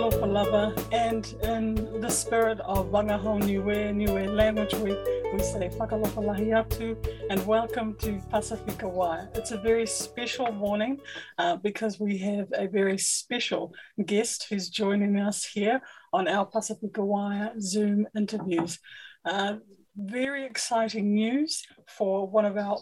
Whakalofa 0.00 0.32
Lava, 0.32 0.74
and 0.92 1.26
in 1.42 2.00
the 2.00 2.08
spirit 2.08 2.58
of 2.60 2.86
Vagahau 2.90 3.38
Niue, 3.38 3.92
Niue 3.92 4.34
Language 4.34 4.72
Week, 4.76 4.96
we 5.30 5.40
say 5.40 5.68
Whakalofa 5.68 6.24
Lahi 6.24 6.48
Atu 6.56 6.96
and 7.28 7.46
welcome 7.46 7.94
to 7.98 8.18
Pacifica 8.30 8.88
Wire. 8.88 9.28
It's 9.34 9.50
a 9.50 9.58
very 9.58 9.86
special 9.86 10.52
morning 10.52 11.00
uh, 11.36 11.56
because 11.56 12.00
we 12.00 12.16
have 12.16 12.48
a 12.54 12.66
very 12.66 12.96
special 12.96 13.74
guest 14.06 14.46
who's 14.48 14.70
joining 14.70 15.18
us 15.18 15.44
here 15.44 15.82
on 16.14 16.26
our 16.28 16.46
Pacifica 16.46 17.04
Wire 17.04 17.52
Zoom 17.60 18.06
interviews. 18.16 18.78
Uh, 19.26 19.56
very 19.98 20.46
exciting 20.46 21.12
news 21.12 21.62
for 21.86 22.26
one 22.26 22.46
of 22.46 22.56
our 22.56 22.78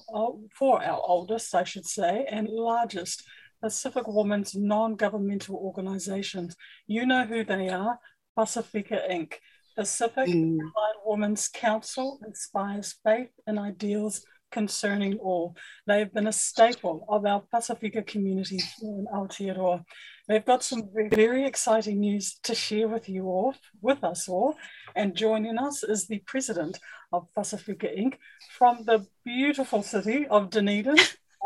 for 0.56 0.80
our 0.84 1.00
oldest, 1.04 1.52
I 1.52 1.64
should 1.64 1.86
say, 1.86 2.26
and 2.30 2.48
largest 2.48 3.24
Pacific 3.62 4.04
Women's 4.06 4.54
non-governmental 4.54 5.56
organizations. 5.56 6.56
You 6.86 7.06
know 7.06 7.24
who 7.24 7.44
they 7.44 7.68
are, 7.68 7.98
Pacifica 8.36 9.02
Inc. 9.10 9.34
Pacific 9.76 10.28
mm. 10.28 10.58
Women's 11.04 11.48
Council 11.48 12.18
inspires 12.26 12.96
faith 13.04 13.30
and 13.46 13.58
ideals 13.58 14.24
concerning 14.50 15.18
all. 15.18 15.56
They've 15.86 16.12
been 16.12 16.26
a 16.26 16.32
staple 16.32 17.04
of 17.08 17.24
our 17.26 17.42
Pacifica 17.52 18.02
community 18.02 18.56
here 18.56 18.98
in 18.98 19.06
Aotearoa. 19.12 19.84
They've 20.26 20.44
got 20.44 20.62
some 20.62 20.90
very 21.10 21.46
exciting 21.46 22.00
news 22.00 22.38
to 22.44 22.54
share 22.54 22.88
with 22.88 23.08
you 23.08 23.24
all, 23.26 23.54
with 23.80 24.04
us 24.04 24.28
all. 24.28 24.56
And 24.94 25.14
joining 25.14 25.58
us 25.58 25.82
is 25.82 26.06
the 26.06 26.22
president 26.26 26.78
of 27.12 27.28
Pacifica 27.34 27.86
Inc. 27.86 28.14
from 28.58 28.84
the 28.84 29.06
beautiful 29.24 29.82
city 29.82 30.26
of 30.26 30.50
Dunedin, 30.50 30.96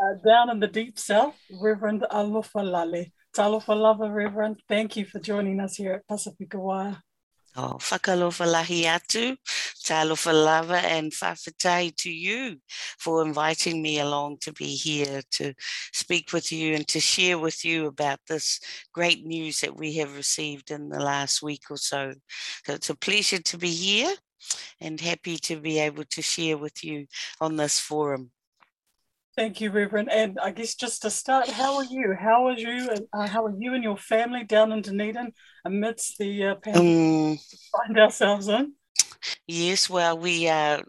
uh, 0.03 0.15
down 0.25 0.49
in 0.49 0.59
the 0.59 0.67
deep 0.67 0.99
south, 0.99 1.35
Reverend 1.61 2.05
Alofa 2.11 2.63
Lale. 2.63 3.05
Talofa 3.35 3.75
Lava, 3.75 4.11
Reverend. 4.11 4.59
Thank 4.69 4.95
you 4.95 5.05
for 5.05 5.19
joining 5.19 5.59
us 5.59 5.75
here 5.75 5.93
at 5.93 6.07
Pacifica 6.07 6.59
Wire. 6.59 6.97
Oh, 7.55 7.77
whakalofa 7.79 8.47
lahi 8.51 8.83
atu, 8.85 9.37
talofa 9.85 10.33
lava 10.33 10.77
and 10.77 11.11
whawhetai 11.11 11.95
to 11.97 12.11
you 12.11 12.57
for 12.97 13.23
inviting 13.23 13.79
me 13.79 13.99
along 13.99 14.37
to 14.41 14.51
be 14.53 14.75
here 14.75 15.21
to 15.29 15.53
speak 15.91 16.33
with 16.33 16.51
you 16.51 16.73
and 16.73 16.87
to 16.87 16.99
share 16.99 17.37
with 17.37 17.63
you 17.63 17.85
about 17.85 18.17
this 18.27 18.59
great 18.91 19.23
news 19.23 19.61
that 19.61 19.77
we 19.77 19.93
have 19.93 20.15
received 20.15 20.71
in 20.71 20.89
the 20.89 20.99
last 20.99 21.43
week 21.43 21.65
or 21.69 21.77
so. 21.77 22.13
So 22.65 22.73
it's 22.73 22.89
a 22.89 22.95
pleasure 22.95 23.39
to 23.39 23.57
be 23.59 23.69
here 23.69 24.13
and 24.81 24.99
happy 24.99 25.37
to 25.37 25.59
be 25.59 25.77
able 25.77 26.05
to 26.05 26.23
share 26.23 26.57
with 26.57 26.83
you 26.83 27.05
on 27.39 27.55
this 27.55 27.79
forum. 27.79 28.31
Thank 29.35 29.61
you, 29.61 29.71
Reverend. 29.71 30.11
And 30.11 30.37
I 30.39 30.51
guess 30.51 30.75
just 30.75 31.01
to 31.01 31.09
start, 31.09 31.49
how 31.49 31.77
are 31.77 31.85
you? 31.85 32.15
How 32.19 32.47
are 32.47 32.57
you? 32.57 32.89
Uh, 33.11 33.27
how 33.27 33.45
are 33.45 33.55
you 33.57 33.73
and 33.73 33.83
your 33.83 33.97
family 33.97 34.43
down 34.43 34.71
in 34.71 34.81
Dunedin 34.81 35.33
amidst 35.65 36.19
the 36.19 36.47
uh, 36.47 36.55
pandemic 36.55 37.39
um, 37.39 37.39
find 37.71 37.99
ourselves 37.99 38.47
in? 38.47 38.73
Yes, 39.47 39.89
well, 39.89 40.19
we 40.19 40.47
are 40.47 40.83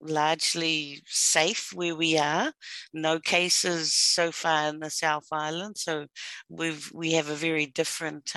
largely 0.00 1.02
safe 1.06 1.72
where 1.74 1.96
we 1.96 2.18
are. 2.18 2.52
No 2.92 3.18
cases 3.18 3.94
so 3.94 4.32
far 4.32 4.68
in 4.68 4.80
the 4.80 4.90
South 4.90 5.26
Island, 5.32 5.78
so 5.78 6.06
we've 6.48 6.90
we 6.92 7.12
have 7.12 7.30
a 7.30 7.34
very 7.34 7.66
different 7.66 8.32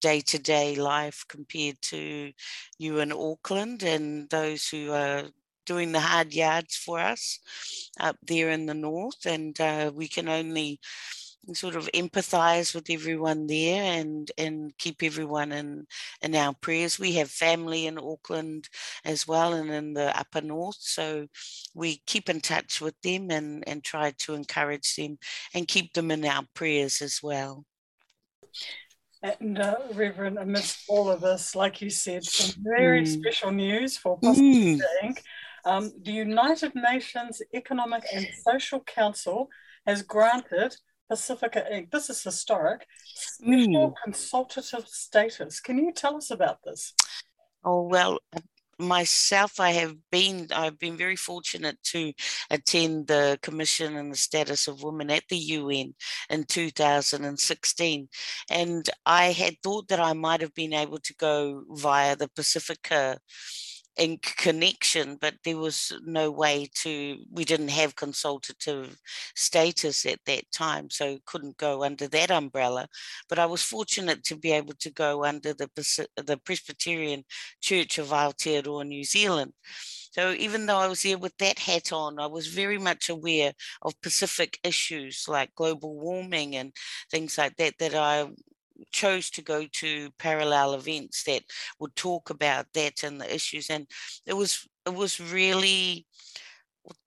day 0.00 0.20
to 0.20 0.38
day 0.38 0.74
life 0.74 1.24
compared 1.28 1.80
to 1.82 2.32
you 2.78 2.98
in 3.00 3.12
Auckland 3.12 3.82
and 3.82 4.28
those 4.30 4.68
who 4.68 4.92
are 4.92 5.24
doing 5.70 5.92
the 5.92 6.00
hard 6.00 6.34
yards 6.34 6.74
for 6.74 6.98
us 6.98 7.38
up 8.00 8.16
there 8.26 8.50
in 8.50 8.66
the 8.66 8.74
north, 8.74 9.24
and 9.24 9.60
uh, 9.60 9.92
we 9.94 10.08
can 10.08 10.28
only 10.28 10.80
sort 11.54 11.76
of 11.76 11.88
empathize 11.94 12.74
with 12.74 12.90
everyone 12.90 13.46
there 13.46 13.82
and 13.98 14.32
and 14.36 14.76
keep 14.78 15.02
everyone 15.02 15.52
in 15.52 15.86
in 16.20 16.34
our 16.34 16.52
prayers 16.60 16.98
we 16.98 17.12
have 17.12 17.30
family 17.30 17.86
in 17.86 17.98
auckland 17.98 18.68
as 19.06 19.26
well 19.26 19.54
and 19.54 19.70
in 19.70 19.94
the 19.94 20.16
upper 20.20 20.42
north 20.42 20.76
so 20.78 21.26
we 21.74 22.02
keep 22.06 22.28
in 22.28 22.40
touch 22.40 22.80
with 22.82 22.94
them 23.00 23.30
and 23.30 23.64
and 23.66 23.82
try 23.82 24.12
to 24.18 24.34
encourage 24.34 24.94
them 24.96 25.16
and 25.54 25.66
keep 25.66 25.94
them 25.94 26.10
in 26.10 26.24
our 26.26 26.44
prayers 26.54 27.00
as 27.00 27.20
well 27.22 27.64
and 29.22 29.58
uh, 29.58 29.76
Reverend, 29.92 30.38
amidst 30.38 30.84
all 30.88 31.10
of 31.10 31.20
this, 31.20 31.54
like 31.54 31.82
you 31.82 31.90
said, 31.90 32.24
some 32.24 32.62
very 32.62 33.02
mm. 33.02 33.06
special 33.06 33.50
news 33.50 33.96
for 33.96 34.18
Pacifica 34.18 34.42
mm. 34.42 34.80
Inc. 35.04 35.18
Um, 35.64 35.92
the 36.02 36.12
United 36.12 36.72
Nations 36.74 37.42
Economic 37.54 38.04
and 38.12 38.26
Social 38.46 38.80
Council 38.80 39.48
has 39.86 40.02
granted 40.02 40.76
Pacifica 41.08 41.64
Inc. 41.72 41.90
This 41.90 42.08
is 42.08 42.22
historic. 42.22 42.86
Special 43.04 43.90
mm. 43.90 43.94
consultative 44.04 44.86
status. 44.86 45.60
Can 45.60 45.78
you 45.78 45.92
tell 45.92 46.16
us 46.16 46.30
about 46.30 46.58
this? 46.64 46.94
Oh 47.64 47.82
well, 47.82 48.20
myself 48.80 49.60
i 49.60 49.70
have 49.70 49.94
been 50.10 50.46
i've 50.54 50.78
been 50.78 50.96
very 50.96 51.16
fortunate 51.16 51.76
to 51.82 52.12
attend 52.50 53.06
the 53.06 53.38
commission 53.42 53.96
on 53.96 54.08
the 54.08 54.16
status 54.16 54.66
of 54.66 54.82
women 54.82 55.10
at 55.10 55.22
the 55.28 55.36
un 55.36 55.94
in 56.30 56.44
2016 56.44 58.08
and 58.50 58.88
i 59.04 59.26
had 59.26 59.54
thought 59.62 59.86
that 59.88 60.00
i 60.00 60.12
might 60.12 60.40
have 60.40 60.54
been 60.54 60.72
able 60.72 60.98
to 60.98 61.14
go 61.16 61.62
via 61.72 62.16
the 62.16 62.28
pacifica 62.28 63.18
in 64.00 64.18
connection, 64.22 65.18
but 65.20 65.34
there 65.44 65.58
was 65.58 65.92
no 66.06 66.30
way 66.30 66.66
to, 66.74 67.18
we 67.30 67.44
didn't 67.44 67.68
have 67.68 67.94
consultative 67.96 68.96
status 69.36 70.06
at 70.06 70.18
that 70.24 70.50
time, 70.50 70.88
so 70.88 71.18
couldn't 71.26 71.58
go 71.58 71.84
under 71.84 72.08
that 72.08 72.30
umbrella. 72.30 72.88
But 73.28 73.38
I 73.38 73.44
was 73.44 73.62
fortunate 73.62 74.24
to 74.24 74.36
be 74.36 74.52
able 74.52 74.72
to 74.80 74.90
go 74.90 75.24
under 75.24 75.52
the, 75.52 75.68
the 76.16 76.38
Presbyterian 76.38 77.24
Church 77.60 77.98
of 77.98 78.08
Aotearoa, 78.08 78.86
New 78.86 79.04
Zealand. 79.04 79.52
So 80.12 80.32
even 80.32 80.64
though 80.64 80.78
I 80.78 80.88
was 80.88 81.02
there 81.02 81.18
with 81.18 81.36
that 81.36 81.58
hat 81.58 81.92
on, 81.92 82.18
I 82.18 82.26
was 82.26 82.46
very 82.46 82.78
much 82.78 83.10
aware 83.10 83.52
of 83.82 84.00
Pacific 84.00 84.58
issues 84.64 85.26
like 85.28 85.54
global 85.54 85.94
warming 85.94 86.56
and 86.56 86.72
things 87.10 87.36
like 87.36 87.56
that 87.56 87.74
that 87.78 87.94
I 87.94 88.28
chose 88.92 89.30
to 89.30 89.42
go 89.42 89.66
to 89.72 90.10
parallel 90.18 90.74
events 90.74 91.24
that 91.24 91.42
would 91.78 91.94
talk 91.96 92.30
about 92.30 92.66
that 92.74 93.02
and 93.02 93.20
the 93.20 93.34
issues 93.34 93.70
and 93.70 93.86
it 94.26 94.34
was 94.34 94.66
it 94.86 94.94
was 94.94 95.20
really 95.20 96.06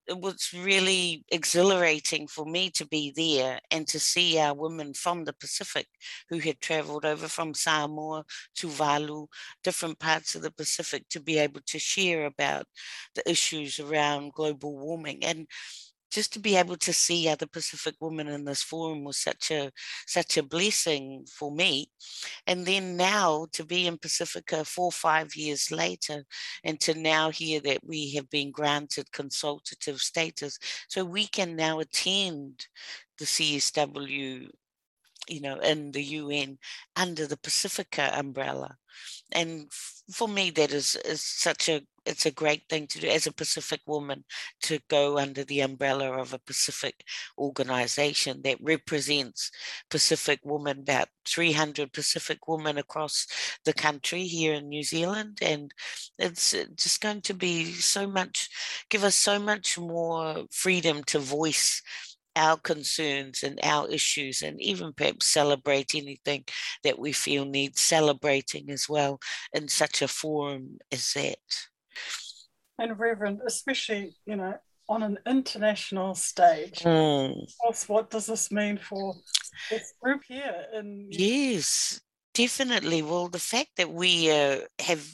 it 0.07 0.19
was 0.19 0.51
really 0.53 1.23
exhilarating 1.31 2.27
for 2.27 2.45
me 2.45 2.69
to 2.69 2.85
be 2.85 3.13
there 3.15 3.59
and 3.71 3.87
to 3.87 3.99
see 3.99 4.37
our 4.37 4.53
women 4.53 4.93
from 4.93 5.23
the 5.23 5.33
Pacific 5.33 5.87
who 6.29 6.39
had 6.39 6.59
traveled 6.59 7.05
over 7.05 7.27
from 7.27 7.53
Samoa 7.53 8.25
Tuvalu, 8.57 9.27
different 9.63 9.99
parts 9.99 10.35
of 10.35 10.41
the 10.41 10.51
Pacific, 10.51 11.07
to 11.09 11.21
be 11.21 11.37
able 11.37 11.61
to 11.67 11.79
share 11.79 12.25
about 12.25 12.65
the 13.15 13.29
issues 13.29 13.79
around 13.79 14.33
global 14.33 14.77
warming. 14.77 15.23
And 15.23 15.47
just 16.13 16.31
to 16.33 16.39
be 16.39 16.55
able 16.55 16.77
to 16.77 16.93
see 16.93 17.27
other 17.27 17.47
Pacific 17.47 17.95
women 17.99 18.27
in 18.27 18.45
this 18.45 18.61
forum 18.61 19.03
was 19.03 19.17
such 19.17 19.51
a 19.51 19.71
such 20.05 20.37
a 20.37 20.43
blessing 20.43 21.25
for 21.29 21.51
me. 21.51 21.89
And 22.47 22.65
then 22.65 22.95
now 22.95 23.47
to 23.53 23.65
be 23.65 23.87
in 23.87 23.97
Pacifica 23.97 24.63
four 24.63 24.91
five 24.91 25.35
years 25.35 25.71
later, 25.71 26.23
and 26.63 26.79
to 26.81 26.93
now 26.93 27.31
hear 27.31 27.59
that 27.61 27.79
we 27.83 28.13
have 28.13 28.29
been 28.29 28.51
granted 28.51 29.11
consultative 29.11 29.99
status, 29.99 30.57
so 30.87 31.03
we 31.03 31.27
can 31.27 31.55
now 31.55 31.79
attend 31.79 32.67
the 33.17 33.25
CSW 33.25 34.49
you 35.27 35.41
know, 35.41 35.59
in 35.59 35.91
the 35.91 36.03
UN 36.03 36.57
under 36.95 37.27
the 37.27 37.37
Pacifica 37.37 38.11
umbrella. 38.17 38.77
And 39.31 39.71
for 40.11 40.27
me, 40.27 40.51
that 40.51 40.71
is, 40.71 40.95
is 41.05 41.21
such 41.21 41.69
a 41.69 41.81
it's 42.05 42.25
a 42.25 42.31
great 42.31 42.63
thing 42.69 42.87
to 42.87 42.99
do 42.99 43.07
as 43.07 43.27
a 43.27 43.33
Pacific 43.33 43.81
woman 43.87 44.23
to 44.61 44.79
go 44.89 45.17
under 45.17 45.43
the 45.43 45.61
umbrella 45.61 46.11
of 46.19 46.33
a 46.33 46.39
Pacific 46.39 47.03
organization 47.37 48.41
that 48.43 48.57
represents 48.61 49.51
Pacific 49.89 50.39
women, 50.43 50.79
about 50.79 51.07
300 51.25 51.93
Pacific 51.93 52.47
women 52.47 52.77
across 52.77 53.27
the 53.65 53.73
country 53.73 54.23
here 54.23 54.53
in 54.53 54.69
New 54.69 54.83
Zealand. 54.83 55.39
And 55.41 55.73
it's 56.19 56.51
just 56.75 57.01
going 57.01 57.21
to 57.21 57.33
be 57.33 57.65
so 57.71 58.07
much, 58.07 58.49
give 58.89 59.03
us 59.03 59.15
so 59.15 59.39
much 59.39 59.77
more 59.77 60.43
freedom 60.51 61.03
to 61.05 61.19
voice 61.19 61.81
our 62.35 62.57
concerns 62.57 63.43
and 63.43 63.59
our 63.63 63.87
issues, 63.89 64.41
and 64.41 64.61
even 64.61 64.93
perhaps 64.93 65.27
celebrate 65.27 65.95
anything 65.95 66.45
that 66.83 66.99
we 66.99 67.11
feel 67.11 67.45
needs 67.45 67.81
celebrating 67.81 68.69
as 68.69 68.87
well 68.89 69.19
in 69.53 69.67
such 69.67 70.01
a 70.01 70.07
forum 70.07 70.77
as 70.91 71.13
that. 71.13 71.37
And 72.79 72.97
Reverend, 72.97 73.41
especially, 73.45 74.15
you 74.25 74.35
know, 74.35 74.55
on 74.89 75.03
an 75.03 75.17
international 75.27 76.15
stage, 76.15 76.79
mm. 76.79 77.43
of 77.43 77.57
course, 77.61 77.87
what 77.87 78.09
does 78.09 78.25
this 78.25 78.51
mean 78.51 78.77
for 78.77 79.15
this 79.69 79.93
group 80.01 80.21
here? 80.27 80.65
In- 80.73 81.07
yes, 81.09 82.01
definitely. 82.33 83.01
Well, 83.01 83.29
the 83.29 83.39
fact 83.39 83.69
that 83.77 83.91
we 83.91 84.31
uh, 84.31 84.61
have 84.79 85.07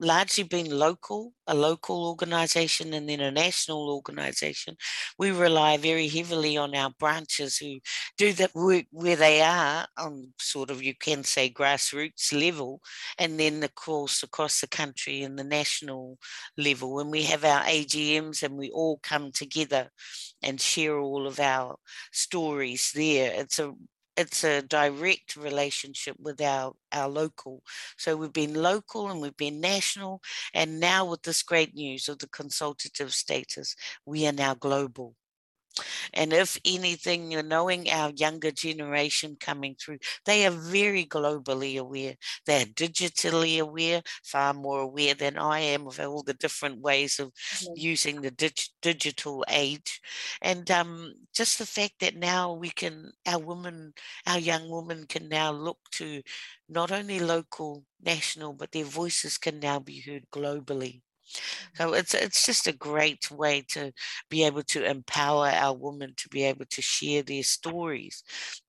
largely 0.00 0.44
been 0.44 0.70
local, 0.70 1.32
a 1.46 1.54
local 1.54 2.06
organisation 2.06 2.94
and 2.94 3.08
then 3.08 3.20
a 3.20 3.30
national 3.30 3.90
organisation. 3.90 4.76
We 5.18 5.30
rely 5.30 5.76
very 5.76 6.08
heavily 6.08 6.56
on 6.56 6.74
our 6.74 6.90
branches 6.98 7.58
who 7.58 7.80
do 8.16 8.32
that 8.34 8.54
work 8.54 8.86
where 8.90 9.16
they 9.16 9.40
are 9.42 9.86
on 9.98 10.32
sort 10.38 10.70
of, 10.70 10.82
you 10.82 10.94
can 10.94 11.24
say, 11.24 11.50
grassroots 11.50 12.32
level, 12.32 12.80
and 13.18 13.38
then 13.38 13.62
of 13.62 13.74
course 13.74 14.22
across 14.22 14.60
the 14.60 14.68
country 14.68 15.22
and 15.22 15.38
the 15.38 15.44
national 15.44 16.18
level. 16.56 17.00
And 17.00 17.10
we 17.10 17.24
have 17.24 17.44
our 17.44 17.62
AGMs 17.62 18.42
and 18.42 18.56
we 18.56 18.70
all 18.70 18.98
come 19.02 19.32
together 19.32 19.90
and 20.42 20.60
share 20.60 20.98
all 20.98 21.26
of 21.26 21.40
our 21.40 21.76
stories 22.12 22.92
there. 22.94 23.32
It's 23.34 23.58
a 23.58 23.72
it's 24.16 24.44
a 24.44 24.62
direct 24.62 25.36
relationship 25.36 26.16
with 26.20 26.40
our 26.40 26.74
our 26.92 27.08
local. 27.08 27.62
So 27.96 28.16
we've 28.16 28.32
been 28.32 28.54
local 28.54 29.10
and 29.10 29.20
we've 29.20 29.36
been 29.36 29.60
national 29.60 30.20
and 30.54 30.80
now 30.80 31.04
with 31.04 31.22
this 31.22 31.42
great 31.42 31.74
news 31.74 32.08
of 32.08 32.18
the 32.18 32.28
consultative 32.28 33.12
status 33.12 33.74
we 34.06 34.26
are 34.26 34.32
now 34.32 34.54
global 34.54 35.14
and 36.12 36.32
if 36.32 36.58
anything, 36.64 37.30
you're 37.30 37.42
knowing 37.42 37.90
our 37.90 38.10
younger 38.10 38.50
generation 38.50 39.36
coming 39.38 39.74
through, 39.74 39.98
they 40.24 40.46
are 40.46 40.50
very 40.50 41.04
globally 41.04 41.78
aware. 41.78 42.16
They're 42.46 42.66
digitally 42.66 43.58
aware, 43.60 44.02
far 44.22 44.54
more 44.54 44.80
aware 44.80 45.14
than 45.14 45.38
I 45.38 45.60
am 45.60 45.86
of 45.86 46.00
all 46.00 46.22
the 46.22 46.34
different 46.34 46.80
ways 46.80 47.18
of 47.18 47.32
using 47.74 48.20
the 48.20 48.30
dig- 48.30 48.70
digital 48.82 49.44
age. 49.48 50.00
And 50.40 50.70
um, 50.70 51.14
just 51.34 51.58
the 51.58 51.66
fact 51.66 51.94
that 52.00 52.16
now 52.16 52.52
we 52.52 52.70
can, 52.70 53.12
our 53.26 53.38
women, 53.38 53.94
our 54.26 54.38
young 54.38 54.70
women 54.70 55.06
can 55.06 55.28
now 55.28 55.52
look 55.52 55.78
to 55.92 56.22
not 56.68 56.90
only 56.92 57.20
local, 57.20 57.84
national, 58.00 58.52
but 58.54 58.72
their 58.72 58.84
voices 58.84 59.38
can 59.38 59.60
now 59.60 59.78
be 59.78 60.00
heard 60.00 60.24
globally. 60.30 61.02
So 61.74 61.92
it's 61.94 62.14
it's 62.14 62.46
just 62.46 62.66
a 62.66 62.72
great 62.72 63.30
way 63.30 63.64
to 63.70 63.92
be 64.30 64.44
able 64.44 64.62
to 64.64 64.84
empower 64.84 65.48
our 65.48 65.74
women 65.74 66.14
to 66.16 66.28
be 66.28 66.44
able 66.44 66.66
to 66.70 66.82
share 66.82 67.22
their 67.22 67.42
stories, 67.42 68.22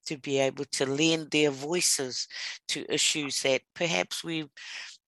to 0.05 0.17
be 0.17 0.39
able 0.39 0.65
to 0.73 0.85
lend 0.85 1.31
their 1.31 1.51
voices 1.51 2.27
to 2.69 2.91
issues 2.91 3.41
that 3.43 3.61
perhaps 3.73 4.23
we've 4.23 4.49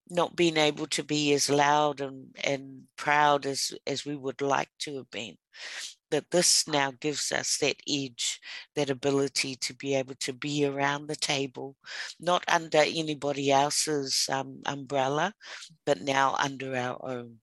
not 0.09 0.35
been 0.35 0.57
able 0.57 0.87
to 0.87 1.03
be 1.03 1.33
as 1.33 1.49
loud 1.49 2.01
and, 2.01 2.35
and 2.43 2.83
proud 2.95 3.45
as, 3.45 3.73
as 3.85 4.05
we 4.05 4.15
would 4.15 4.41
like 4.41 4.69
to 4.79 4.97
have 4.97 5.09
been. 5.11 5.35
That 6.11 6.31
this 6.31 6.67
now 6.67 6.93
gives 6.97 7.31
us 7.33 7.57
that 7.57 7.75
edge, 7.87 8.39
that 8.75 8.89
ability 8.89 9.57
to 9.57 9.73
be 9.73 9.95
able 9.95 10.15
to 10.21 10.31
be 10.31 10.65
around 10.65 11.07
the 11.07 11.17
table, 11.17 11.75
not 12.19 12.45
under 12.47 12.77
anybody 12.77 13.51
else's 13.51 14.29
um, 14.31 14.61
umbrella, 14.65 15.33
but 15.85 16.01
now 16.01 16.35
under 16.39 16.75
our 16.75 16.97
own. 17.01 17.39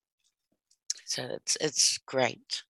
So 1.14 1.22
it's 1.30 1.56
it's 1.60 1.98
great. 1.98 2.64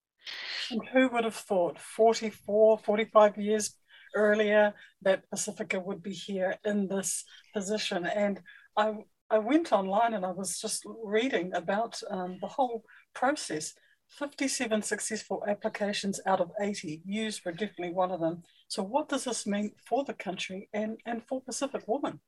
And 0.71 0.87
who 0.93 1.09
would 1.09 1.25
have 1.25 1.35
thought 1.35 1.79
44, 1.81 2.79
45 2.79 3.39
years 3.39 3.75
earlier 4.15 4.75
that 5.01 5.29
Pacifica 5.31 5.81
would 5.81 6.03
be 6.03 6.13
here 6.13 6.57
in 6.63 6.87
this 6.87 7.25
position? 7.55 8.05
And 8.05 8.43
I 8.77 8.97
I 9.31 9.39
went 9.39 9.73
online 9.73 10.13
and 10.13 10.27
I 10.27 10.31
was 10.31 10.61
just 10.61 10.85
reading 11.03 11.55
about 11.55 11.99
um, 12.11 12.37
the 12.43 12.49
whole 12.49 12.85
process. 13.15 13.73
57 14.19 14.83
successful 14.83 15.43
applications 15.49 16.21
out 16.27 16.41
of 16.41 16.51
80. 16.61 17.01
Yous 17.07 17.43
were 17.43 17.53
definitely 17.53 17.95
one 17.95 18.13
of 18.13 18.21
them. 18.21 18.43
So, 18.69 18.83
what 18.83 19.09
does 19.09 19.25
this 19.25 19.47
mean 19.47 19.73
for 19.89 20.05
the 20.05 20.13
country 20.13 20.69
and, 20.75 20.99
and 21.07 21.23
for 21.27 21.41
Pacific 21.41 21.83
women? 21.87 22.21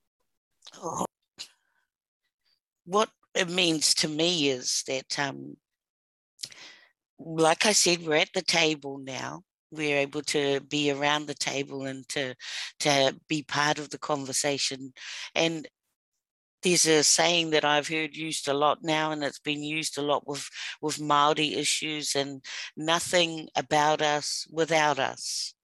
Oh, 0.82 1.04
what 2.86 3.10
it 3.34 3.50
means 3.50 3.94
to 3.96 4.08
me 4.08 4.48
is 4.48 4.82
that 4.88 5.18
um, 5.18 5.56
like 7.18 7.66
I 7.66 7.72
said, 7.72 8.06
we're 8.06 8.16
at 8.16 8.32
the 8.34 8.42
table 8.42 8.98
now. 8.98 9.42
We're 9.70 9.98
able 9.98 10.22
to 10.22 10.60
be 10.60 10.90
around 10.90 11.26
the 11.26 11.34
table 11.34 11.86
and 11.86 12.08
to 12.10 12.34
to 12.80 13.16
be 13.28 13.42
part 13.42 13.78
of 13.78 13.90
the 13.90 13.98
conversation. 13.98 14.92
And 15.34 15.68
there's 16.62 16.86
a 16.86 17.02
saying 17.04 17.50
that 17.50 17.64
I've 17.64 17.88
heard 17.88 18.16
used 18.16 18.48
a 18.48 18.54
lot 18.54 18.78
now, 18.82 19.10
and 19.10 19.22
it's 19.22 19.38
been 19.38 19.62
used 19.62 19.98
a 19.98 20.02
lot 20.02 20.26
with 20.26 20.48
with 20.80 21.00
Maori 21.00 21.54
issues, 21.54 22.14
and 22.14 22.44
nothing 22.76 23.48
about 23.56 24.02
us 24.02 24.46
without 24.50 24.98
us. 24.98 25.54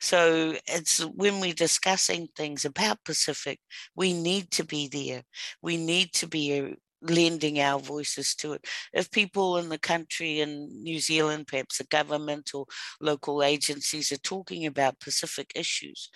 So 0.00 0.54
it's 0.66 1.00
when 1.00 1.40
we're 1.40 1.54
discussing 1.54 2.28
things 2.36 2.64
about 2.64 3.04
Pacific, 3.04 3.60
we 3.96 4.12
need 4.12 4.50
to 4.52 4.64
be 4.64 4.88
there. 4.88 5.22
We 5.62 5.76
need 5.76 6.12
to 6.14 6.26
be 6.26 6.76
lending 7.08 7.60
our 7.60 7.78
voices 7.78 8.34
to 8.36 8.54
it. 8.54 8.66
If 8.92 9.10
people 9.10 9.58
in 9.58 9.68
the 9.68 9.78
country 9.78 10.40
in 10.40 10.82
New 10.82 10.98
Zealand, 10.98 11.46
perhaps 11.46 11.78
the 11.78 11.84
government 11.84 12.50
or 12.54 12.66
local 13.00 13.42
agencies 13.42 14.10
are 14.12 14.18
talking 14.18 14.66
about 14.66 15.00
Pacific 15.00 15.52
issues, 15.54 16.10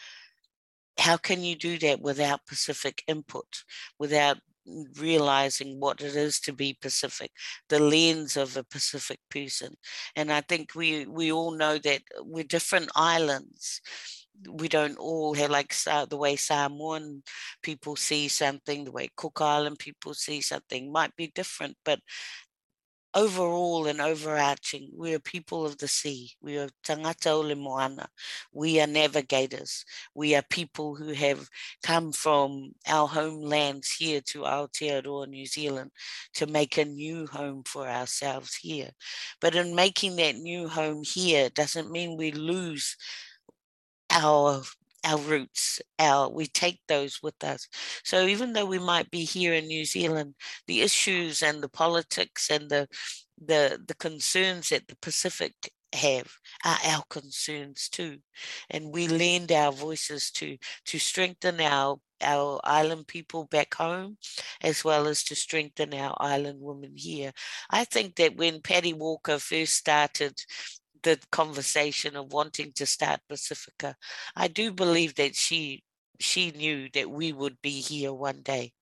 how 0.99 1.17
can 1.17 1.43
you 1.43 1.55
do 1.55 1.79
that 1.79 2.00
without 2.00 2.46
Pacific 2.46 3.02
input, 3.06 3.64
without 3.99 4.38
realizing 4.99 5.81
what 5.81 6.02
it 6.02 6.14
is 6.14 6.40
to 6.40 6.52
be 6.52 6.76
Pacific, 6.81 7.31
the 7.69 7.79
lens 7.79 8.37
of 8.37 8.56
a 8.56 8.64
Pacific 8.64 9.20
person? 9.31 9.75
And 10.17 10.32
I 10.32 10.40
think 10.40 10.75
we 10.75 11.06
we 11.06 11.31
all 11.31 11.52
know 11.52 11.79
that 11.79 12.02
we're 12.20 12.44
different 12.44 12.90
islands 12.96 13.81
we 14.49 14.69
don't 14.69 14.99
all 14.99 15.35
have 15.35 15.50
like 15.50 15.75
the 16.08 16.17
way 16.17 16.37
Samoan 16.37 17.23
people 17.62 17.96
see 17.96 18.29
something, 18.29 18.85
the 18.85 18.93
way 18.93 19.11
Cook 19.17 19.40
Island 19.40 19.79
people 19.79 20.14
see 20.14 20.40
something 20.40 20.93
might 20.93 21.14
be 21.17 21.29
different, 21.35 21.76
but 21.85 22.00
overall 23.14 23.87
and 23.87 24.00
overarching, 24.00 24.90
we 24.96 25.14
are 25.14 25.19
people 25.19 25.64
of 25.64 25.79
the 25.79 25.88
sea. 25.88 26.31
We 26.40 26.58
are 26.58 26.69
tangata 26.85 27.31
o 27.31 27.40
le 27.40 27.56
moana. 27.56 28.08
We 28.52 28.81
are 28.81 28.87
navigators. 28.87 29.85
We 30.14 30.35
are 30.35 30.43
people 30.50 30.94
who 30.94 31.12
have 31.12 31.49
come 31.82 32.12
from 32.12 32.73
our 32.87 33.08
homelands 33.08 33.90
here 33.90 34.20
to 34.26 34.43
Aotearoa, 34.43 35.26
New 35.26 35.46
Zealand, 35.46 35.90
to 36.35 36.46
make 36.46 36.76
a 36.76 36.85
new 36.85 37.26
home 37.26 37.62
for 37.64 37.88
ourselves 37.88 38.55
here. 38.55 38.90
But 39.40 39.55
in 39.55 39.75
making 39.75 40.17
that 40.17 40.37
new 40.37 40.69
home 40.69 41.02
here 41.02 41.49
doesn't 41.50 41.90
mean 41.90 42.17
we 42.17 42.31
lose 42.32 42.96
our 44.10 44.62
our 45.05 45.19
roots 45.19 45.81
our 45.99 46.28
we 46.28 46.46
take 46.46 46.81
those 46.88 47.20
with 47.22 47.43
us. 47.44 47.69
So 48.05 48.26
even 48.26 48.52
though 48.52 48.66
we 48.66 48.78
might 48.81 49.10
be 49.10 49.25
here 49.25 49.55
in 49.55 49.66
new 49.69 49.84
zealand 49.84 50.34
the 50.66 50.81
issues 50.81 51.43
and 51.43 51.62
the 51.62 51.69
politics 51.69 52.50
and 52.50 52.69
the 52.70 52.88
the 53.40 53.80
the 53.87 53.94
concerns 53.94 54.71
that 54.71 54.88
the 54.88 54.97
pacific 54.97 55.54
have 55.94 56.35
are 56.64 56.78
our 56.85 57.02
concerns 57.09 57.88
too. 57.88 58.18
And 58.68 58.92
we 58.92 59.09
lend 59.09 59.52
our 59.52 59.73
voices 59.73 60.30
to 60.33 60.59
to 60.87 60.99
strengthen 60.99 61.61
our 61.61 61.99
our 62.21 62.61
island 62.64 63.06
people 63.06 63.44
back 63.44 63.75
home 63.75 64.18
as 64.61 64.85
well 64.85 65.06
as 65.06 65.23
to 65.25 65.37
strengthen 65.37 65.94
our 65.94 66.16
island 66.18 66.59
women 66.61 66.94
here. 66.97 67.33
I 67.71 67.85
think 67.85 68.16
that 68.16 68.37
when 68.37 68.61
patty 68.61 68.92
walker 68.92 69.38
first 69.38 69.75
started 69.75 70.35
the 71.02 71.19
conversation 71.31 72.17
of 72.17 72.33
wanting 72.33 72.73
to 72.73 72.87
start 72.87 73.21
Pacifica, 73.28 73.97
I 74.37 74.49
do 74.49 74.73
believe 74.73 75.14
that 75.17 75.35
she 75.35 75.85
she 76.21 76.50
knew 76.50 76.88
that 76.95 77.11
we 77.11 77.33
would 77.33 77.61
be 77.62 77.81
here 77.81 78.12
one 78.12 78.43
day. 78.43 78.73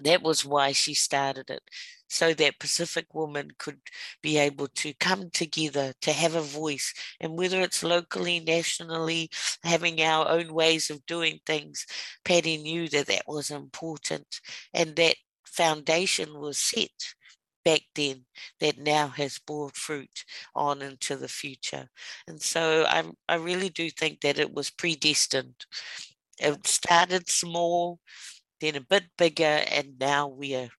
That 0.00 0.22
was 0.22 0.44
why 0.44 0.72
she 0.72 0.94
started 0.94 1.50
it, 1.50 1.62
so 2.08 2.32
that 2.34 2.58
Pacific 2.60 3.06
women 3.12 3.50
could 3.58 3.80
be 4.22 4.38
able 4.38 4.68
to 4.68 4.94
come 4.94 5.30
together 5.30 5.92
to 6.00 6.12
have 6.12 6.34
a 6.34 6.40
voice. 6.40 6.94
And 7.20 7.36
whether 7.36 7.60
it's 7.60 7.82
locally, 7.82 8.40
nationally, 8.40 9.30
having 9.62 10.00
our 10.00 10.28
own 10.28 10.54
ways 10.54 10.90
of 10.90 11.04
doing 11.06 11.40
things, 11.44 11.86
Patty 12.24 12.56
knew 12.56 12.88
that 12.88 13.08
that 13.08 13.24
was 13.26 13.50
important 13.50 14.40
and 14.72 14.96
that 14.96 15.16
foundation 15.44 16.38
was 16.38 16.58
set 16.58 17.14
back 17.64 17.82
then 17.94 18.26
that 18.60 18.78
now 18.78 19.08
has 19.08 19.38
bore 19.38 19.70
fruit 19.74 20.24
on 20.54 20.82
into 20.82 21.16
the 21.16 21.28
future. 21.28 21.88
And 22.26 22.40
so 22.40 22.84
I, 22.88 23.04
I 23.28 23.36
really 23.36 23.68
do 23.68 23.90
think 23.90 24.20
that 24.22 24.38
it 24.38 24.54
was 24.54 24.70
predestined. 24.70 25.66
It 26.38 26.66
started 26.66 27.28
small, 27.30 28.00
then 28.60 28.76
a 28.76 28.80
bit 28.82 29.04
bigger, 29.18 29.44
and 29.70 29.98
now 30.00 30.28
we're 30.28 30.70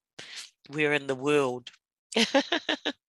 we're 0.69 0.93
in 0.93 1.07
the 1.07 1.15
world. 1.15 1.71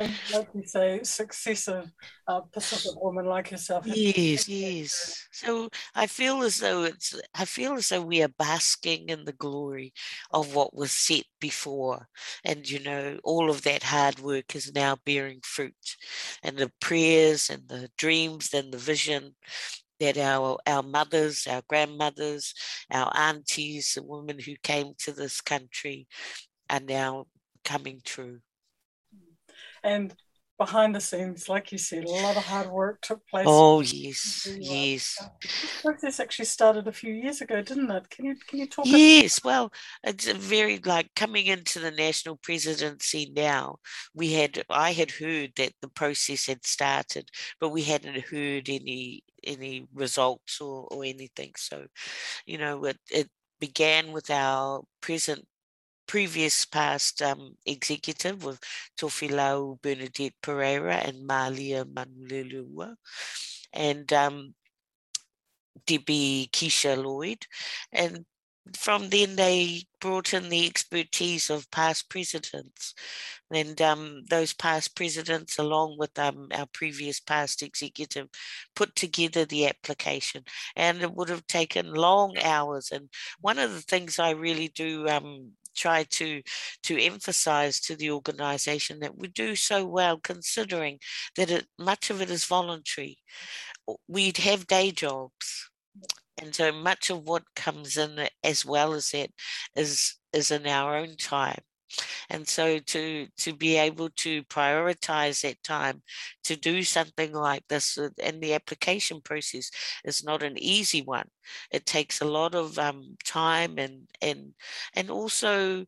and 0.00 0.12
like 0.32 0.48
you 0.54 0.66
say, 0.66 1.00
successive 1.02 1.90
uh, 2.26 2.40
Pacific 2.52 2.92
woman 3.00 3.26
like 3.26 3.50
yourself. 3.50 3.86
Yes, 3.86 4.48
yes. 4.48 5.28
So 5.32 5.68
I 5.94 6.06
feel 6.06 6.42
as 6.42 6.58
though 6.58 6.84
it's, 6.84 7.14
I 7.34 7.44
feel 7.44 7.74
as 7.74 7.88
though 7.88 8.02
we 8.02 8.22
are 8.22 8.28
basking 8.28 9.08
in 9.08 9.24
the 9.24 9.32
glory 9.32 9.92
of 10.30 10.54
what 10.54 10.74
was 10.74 10.92
set 10.92 11.24
before. 11.40 12.08
And, 12.44 12.68
you 12.68 12.80
know, 12.80 13.18
all 13.22 13.50
of 13.50 13.62
that 13.62 13.82
hard 13.82 14.18
work 14.18 14.56
is 14.56 14.74
now 14.74 14.96
bearing 15.04 15.40
fruit. 15.42 15.96
And 16.42 16.56
the 16.56 16.72
prayers 16.80 17.50
and 17.50 17.68
the 17.68 17.90
dreams 17.96 18.52
and 18.54 18.72
the 18.72 18.78
vision 18.78 19.34
that 20.00 20.18
our, 20.18 20.58
our 20.66 20.82
mothers, 20.82 21.46
our 21.48 21.62
grandmothers, 21.68 22.52
our 22.90 23.12
aunties, 23.16 23.94
the 23.94 24.02
women 24.02 24.38
who 24.38 24.54
came 24.62 24.94
to 24.98 25.12
this 25.12 25.40
country 25.40 26.08
are 26.68 26.80
now 26.80 27.26
coming 27.64 28.00
true. 28.04 28.40
And 29.84 30.14
behind 30.58 30.94
the 30.94 31.00
scenes, 31.00 31.48
like 31.48 31.72
you 31.72 31.78
said, 31.78 32.04
a 32.04 32.10
lot 32.10 32.36
of 32.36 32.44
hard 32.44 32.70
work 32.70 33.00
took 33.02 33.26
place. 33.28 33.46
Oh 33.46 33.80
yes, 33.80 34.48
yes. 34.58 35.18
This 35.42 35.82
process 35.82 36.20
actually 36.20 36.46
started 36.46 36.88
a 36.88 36.92
few 36.92 37.12
years 37.12 37.40
ago, 37.40 37.60
didn't 37.60 37.90
it? 37.90 38.08
Can 38.10 38.24
you 38.24 38.36
can 38.48 38.60
you 38.60 38.66
talk? 38.66 38.86
Yes, 38.86 39.42
well, 39.44 39.72
it's 40.02 40.26
a 40.26 40.34
very 40.34 40.78
like 40.78 41.10
coming 41.14 41.46
into 41.46 41.80
the 41.80 41.90
national 41.90 42.36
presidency 42.36 43.30
now. 43.34 43.76
We 44.14 44.32
had 44.32 44.62
I 44.70 44.92
had 44.92 45.10
heard 45.10 45.52
that 45.56 45.72
the 45.82 45.88
process 45.88 46.46
had 46.46 46.64
started, 46.64 47.28
but 47.60 47.70
we 47.70 47.82
hadn't 47.82 48.20
heard 48.24 48.68
any 48.68 49.22
any 49.44 49.86
results 49.94 50.60
or, 50.60 50.86
or 50.90 51.04
anything. 51.04 51.52
So, 51.56 51.86
you 52.46 52.58
know, 52.58 52.84
it, 52.84 52.98
it 53.10 53.28
began 53.60 54.12
with 54.12 54.30
our 54.30 54.82
present 55.00 55.46
previous 56.06 56.64
past 56.64 57.22
um, 57.22 57.56
executive 57.66 58.44
with 58.44 58.60
Tofilau 58.98 59.80
Bernadette 59.82 60.34
Pereira 60.42 60.96
and 60.96 61.26
Malia 61.26 61.84
Manulua 61.84 62.96
and 63.72 64.12
um, 64.12 64.54
Debbie 65.86 66.48
Keisha 66.52 67.02
Lloyd. 67.02 67.46
And 67.92 68.24
from 68.72 69.10
then 69.10 69.36
they 69.36 69.82
brought 70.00 70.32
in 70.32 70.48
the 70.48 70.66
expertise 70.66 71.50
of 71.50 71.70
past 71.70 72.08
presidents. 72.08 72.94
And 73.50 73.80
um, 73.82 74.24
those 74.30 74.54
past 74.54 74.96
presidents 74.96 75.58
along 75.58 75.96
with 75.98 76.18
um, 76.18 76.48
our 76.54 76.66
previous 76.72 77.20
past 77.20 77.62
executive 77.62 78.28
put 78.74 78.96
together 78.96 79.44
the 79.44 79.66
application. 79.66 80.44
And 80.76 81.02
it 81.02 81.14
would 81.14 81.28
have 81.28 81.46
taken 81.46 81.92
long 81.92 82.38
hours. 82.38 82.90
And 82.90 83.10
one 83.40 83.58
of 83.58 83.72
the 83.72 83.82
things 83.82 84.18
i 84.18 84.30
really 84.30 84.68
do 84.68 85.08
um, 85.08 85.52
try 85.74 86.04
to 86.04 86.42
to 86.84 87.00
emphasize 87.00 87.80
to 87.80 87.96
the 87.96 88.10
organization 88.10 89.00
that 89.00 89.16
we 89.16 89.28
do 89.28 89.54
so 89.56 89.86
well 89.86 90.18
considering 90.18 90.98
that 91.36 91.50
it, 91.50 91.66
much 91.78 92.10
of 92.10 92.20
it 92.22 92.30
is 92.30 92.44
voluntary. 92.44 93.18
We'd 94.08 94.38
have 94.38 94.66
day 94.66 94.90
jobs. 94.90 95.70
And 96.38 96.54
so 96.54 96.72
much 96.72 97.10
of 97.10 97.22
what 97.22 97.44
comes 97.54 97.96
in 97.96 98.28
as 98.42 98.64
well 98.66 98.92
as 98.92 99.10
that 99.10 99.30
is 99.76 100.16
is 100.32 100.50
in 100.50 100.66
our 100.66 100.96
own 100.96 101.16
time 101.16 101.60
and 102.30 102.46
so 102.48 102.78
to 102.78 103.26
to 103.36 103.54
be 103.54 103.76
able 103.76 104.08
to 104.10 104.42
prioritize 104.44 105.42
that 105.42 105.62
time 105.62 106.02
to 106.42 106.56
do 106.56 106.82
something 106.82 107.32
like 107.32 107.64
this 107.68 107.98
and 108.22 108.40
the 108.42 108.54
application 108.54 109.20
process 109.20 109.70
is 110.04 110.24
not 110.24 110.42
an 110.42 110.56
easy 110.58 111.02
one 111.02 111.28
it 111.70 111.86
takes 111.86 112.20
a 112.20 112.24
lot 112.24 112.54
of 112.54 112.78
um, 112.78 113.16
time 113.24 113.78
and 113.78 114.08
and 114.22 114.54
and 114.94 115.10
also 115.10 115.84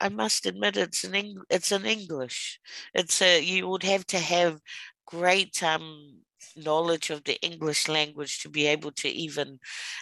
I 0.00 0.08
must 0.08 0.46
admit 0.46 0.76
it's 0.76 1.04
an 1.04 1.14
Eng- 1.14 1.44
it's 1.50 1.72
in 1.72 1.84
English. 1.86 2.60
It's 2.94 3.20
a 3.22 3.42
you 3.42 3.68
would 3.68 3.82
have 3.82 4.06
to 4.08 4.18
have 4.18 4.60
great 5.06 5.62
um 5.62 6.22
knowledge 6.56 7.10
of 7.10 7.24
the 7.24 7.40
English 7.42 7.88
language 7.88 8.40
to 8.40 8.48
be 8.48 8.66
able 8.66 8.92
to 8.92 9.08
even 9.08 9.58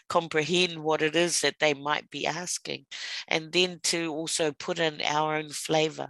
comprehend 0.09 0.79
what 0.83 1.03
it 1.03 1.17
is 1.17 1.41
that 1.41 1.59
they 1.61 1.75
might 1.75 2.11
be 2.11 2.27
asking, 2.27 2.87
and 3.29 3.53
then 3.53 3.81
to 3.85 4.13
also 4.13 4.53
put 4.53 4.79
in 4.79 5.01
our 5.03 5.37
own 5.37 5.51
flavor 5.51 6.09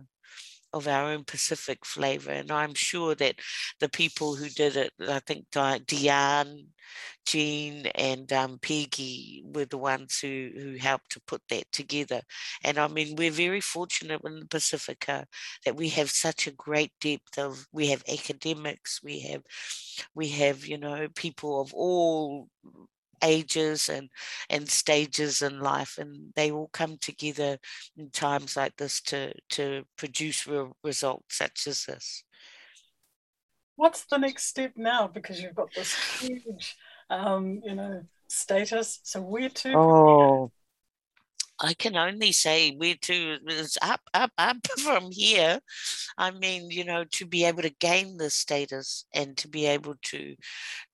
of 0.73 0.87
our 0.87 1.11
own 1.11 1.25
Pacific 1.25 1.85
flavor. 1.85 2.31
And 2.31 2.51
I'm 2.51 2.75
sure 2.75 3.15
that 3.17 3.37
the 3.81 3.89
people 3.89 4.35
who 4.35 4.49
did 4.49 4.77
it, 4.77 4.93
I 5.01 5.21
think 5.21 5.47
Diane, 5.51 6.67
Jean, 7.27 7.87
and 7.95 8.33
um, 8.33 8.59
Peggy 8.61 9.43
were 9.45 9.67
the 9.67 9.79
ones 9.79 10.19
who, 10.21 10.51
who 10.55 10.77
helped 10.77 11.11
to 11.13 11.21
put 11.27 11.43
that 11.51 11.65
together. 11.73 12.23
And 12.65 12.79
I 12.79 12.89
mean, 12.89 13.17
we're 13.17 13.31
very 13.31 13.61
fortunate 13.61 14.21
in 14.25 14.41
the 14.41 14.47
Pacifica 14.47 15.27
that 15.65 15.77
we 15.77 15.89
have 15.91 16.11
such 16.11 16.47
a 16.47 16.53
great 16.53 16.93
depth 17.01 17.39
of, 17.39 17.67
we 17.73 17.89
have 17.89 18.03
academics, 18.11 19.01
we 19.03 19.21
have, 19.21 19.43
we 20.15 20.29
have, 20.29 20.67
you 20.67 20.79
know, 20.79 21.09
people 21.15 21.61
of 21.61 21.75
all 21.75 22.49
ages 23.23 23.89
and 23.89 24.09
and 24.51 24.69
stages 24.69 25.43
in 25.43 25.61
life 25.61 25.99
and 25.99 26.33
they 26.35 26.51
all 26.51 26.71
come 26.73 26.97
together 27.01 27.59
in 27.97 28.11
times 28.11 28.57
like 28.57 28.77
this 28.77 29.01
to 29.03 29.33
to 29.51 29.85
produce 29.97 30.47
real 30.47 30.77
results 30.83 31.37
such 31.37 31.67
as 31.67 31.85
this. 31.85 32.25
What's 33.77 34.05
the 34.07 34.19
next 34.19 34.47
step 34.47 34.73
now? 34.77 35.07
Because 35.07 35.41
you've 35.41 35.55
got 35.55 35.73
this 35.75 35.95
huge 36.21 36.77
um 37.11 37.61
you 37.65 37.75
know 37.75 38.03
status. 38.29 39.01
So 39.03 39.23
where 39.23 39.49
to 39.49 39.73
oh 39.75 40.53
I 41.61 41.75
can 41.75 41.97
only 41.97 42.31
say 42.33 42.75
where 42.77 42.95
to 43.03 43.39
is 43.49 43.79
up, 43.83 44.01
up, 44.15 44.31
up 44.39 44.59
from 44.79 45.11
here. 45.11 45.61
I 46.17 46.31
mean, 46.31 46.71
you 46.71 46.85
know, 46.85 47.05
to 47.13 47.27
be 47.27 47.45
able 47.45 47.63
to 47.63 47.71
gain 47.71 48.17
this 48.17 48.35
status 48.35 49.05
and 49.13 49.37
to 49.39 49.49
be 49.49 49.67
able 49.67 49.97
to 50.05 50.37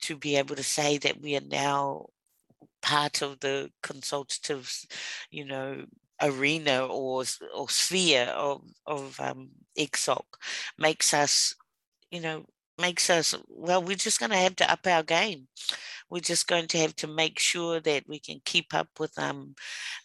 to 0.02 0.16
be 0.16 0.36
able 0.36 0.56
to 0.56 0.62
say 0.62 0.98
that 0.98 1.20
we 1.20 1.36
are 1.36 1.42
now 1.42 2.06
part 2.84 3.22
of 3.22 3.40
the 3.40 3.70
consultative, 3.82 4.70
you 5.30 5.44
know, 5.44 5.86
arena 6.22 6.86
or 6.86 7.24
or 7.54 7.68
sphere 7.68 8.26
of 8.36 8.62
of 8.86 9.18
um, 9.20 9.48
ECOSOC 9.78 10.24
makes 10.78 11.14
us, 11.14 11.56
you 12.10 12.20
know, 12.20 12.44
makes 12.78 13.08
us 13.08 13.34
well. 13.48 13.82
We're 13.82 13.96
just 13.96 14.20
going 14.20 14.32
to 14.32 14.36
have 14.36 14.56
to 14.56 14.70
up 14.70 14.86
our 14.86 15.02
game 15.02 15.48
we're 16.10 16.20
just 16.20 16.46
going 16.46 16.66
to 16.68 16.78
have 16.78 16.94
to 16.96 17.06
make 17.06 17.38
sure 17.38 17.80
that 17.80 18.04
we 18.06 18.18
can 18.18 18.40
keep 18.44 18.74
up 18.74 18.88
with 18.98 19.18
um, 19.18 19.54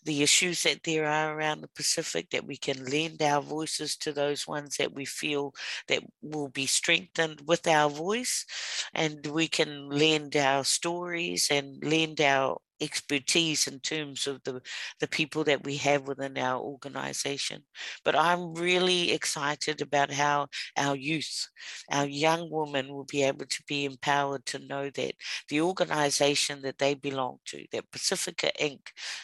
the 0.04 0.24
issues 0.24 0.64
that 0.64 0.84
there 0.84 1.06
are 1.06 1.38
around 1.38 1.62
the 1.62 1.68
Pacific, 1.68 2.30
that 2.32 2.46
we 2.46 2.58
can 2.58 2.86
lend 2.86 3.22
our 3.22 3.42
voices 3.42 3.96
to 3.98 4.12
those 4.12 4.48
ones 4.48 4.78
that 4.78 4.94
we 4.94 5.06
feel 5.06 5.54
that 5.88 6.02
will 6.22 6.50
be 6.50 6.66
strengthened 6.66 7.42
with 7.46 7.68
our 7.68 7.90
voice, 7.90 8.46
and 8.94 9.26
we 9.28 9.48
can 9.48 9.90
lend 9.90 10.36
our 10.36 10.64
stories 10.64 11.48
and 11.52 11.84
lend 11.84 12.22
our 12.22 12.58
expertise 12.82 13.68
in 13.68 13.80
terms 13.80 14.28
of 14.28 14.42
the, 14.44 14.62
the 15.00 15.08
people 15.08 15.44
that 15.46 15.64
we 15.64 15.78
have 15.78 16.08
within 16.08 16.38
our 16.38 16.60
organization. 16.60 17.64
But 18.04 18.16
I'm 18.16 18.54
really 18.54 19.12
excited 19.12 19.82
about 19.82 20.12
how 20.12 20.48
our 20.78 20.96
youth, 20.96 21.48
our 21.92 22.06
young 22.06 22.50
women 22.52 22.90
will 22.90 23.06
be 23.06 23.24
able 23.24 23.46
to 23.46 23.64
be 23.68 23.86
empowered 23.86 24.46
to 24.48 24.60
know 24.60 24.90
that 24.90 25.14
the 25.50 25.62
organization 25.62 26.62
that 26.62 26.78
they 26.78 26.94
belong 26.94 27.38
to, 27.48 27.66
that 27.72 27.92
Pacifica 27.92 28.52
Inc., 28.60 28.80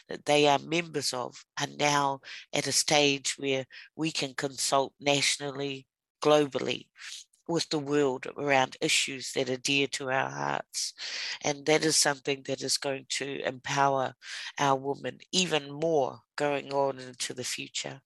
that 0.10 0.26
they 0.26 0.48
are 0.48 0.60
members 0.60 1.14
of, 1.14 1.36
are 1.60 1.68
now 1.78 2.20
at 2.54 2.68
a 2.68 2.72
stage 2.72 3.36
where 3.38 3.66
we 3.96 4.12
can 4.12 4.34
consult 4.34 4.94
nationally, 5.00 5.86
globally, 6.22 6.88
with 7.48 7.70
the 7.70 7.80
world 7.80 8.28
around 8.38 8.78
issues 8.82 9.34
that 9.34 9.50
are 9.50 9.58
dear 9.58 9.88
to 9.88 10.10
our 10.10 10.30
hearts. 10.30 10.94
And 11.44 11.66
that 11.66 11.86
is 11.86 11.96
something 11.96 12.44
that 12.48 12.62
is 12.62 12.78
going 12.78 13.06
to 13.10 13.42
empower 13.46 14.16
our 14.60 14.76
women 14.76 15.20
even 15.32 15.72
more 15.72 16.20
going 16.36 16.74
on 16.74 17.00
into 17.00 17.34
the 17.34 17.44
future. 17.44 18.02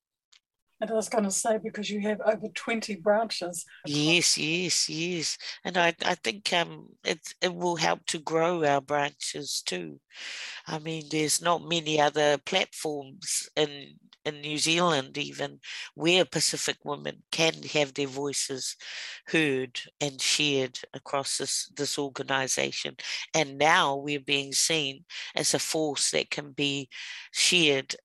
And 0.81 0.89
I 0.89 0.93
was 0.93 1.09
going 1.09 1.25
to 1.25 1.31
say, 1.31 1.57
because 1.61 1.89
you 1.89 1.99
have 2.01 2.21
over 2.21 2.47
20 2.47 2.95
branches. 2.97 3.65
Yes, 3.85 4.37
yes, 4.37 4.87
yes. 4.89 5.37
And 5.65 5.77
I, 5.77 5.93
I 6.05 6.15
think 6.15 6.53
um, 6.53 6.89
it, 7.03 7.19
it 7.41 7.53
will 7.53 7.75
help 7.75 8.05
to 8.07 8.19
grow 8.19 8.63
our 8.63 8.79
branches 8.79 9.61
too. 9.65 9.99
I 10.67 10.79
mean, 10.79 11.03
there's 11.11 11.41
not 11.41 11.67
many 11.67 11.99
other 11.99 12.37
platforms 12.37 13.49
in 13.55 13.95
in 14.25 14.41
New 14.41 14.57
Zealand, 14.57 15.17
even 15.17 15.59
where 15.95 16.25
Pacific 16.25 16.77
women 16.83 17.23
can 17.31 17.53
have 17.73 17.93
their 17.93 18.07
voices 18.07 18.75
heard 19.27 19.79
and 20.01 20.21
shared 20.21 20.77
across 20.93 21.37
this, 21.37 21.71
this 21.75 21.97
organization. 21.97 22.95
And 23.33 23.57
now 23.57 23.95
we're 23.95 24.19
being 24.19 24.51
seen 24.51 25.05
as 25.35 25.53
a 25.53 25.59
force 25.59 26.11
that 26.11 26.29
can 26.29 26.51
be 26.51 26.89
shared 27.31 27.95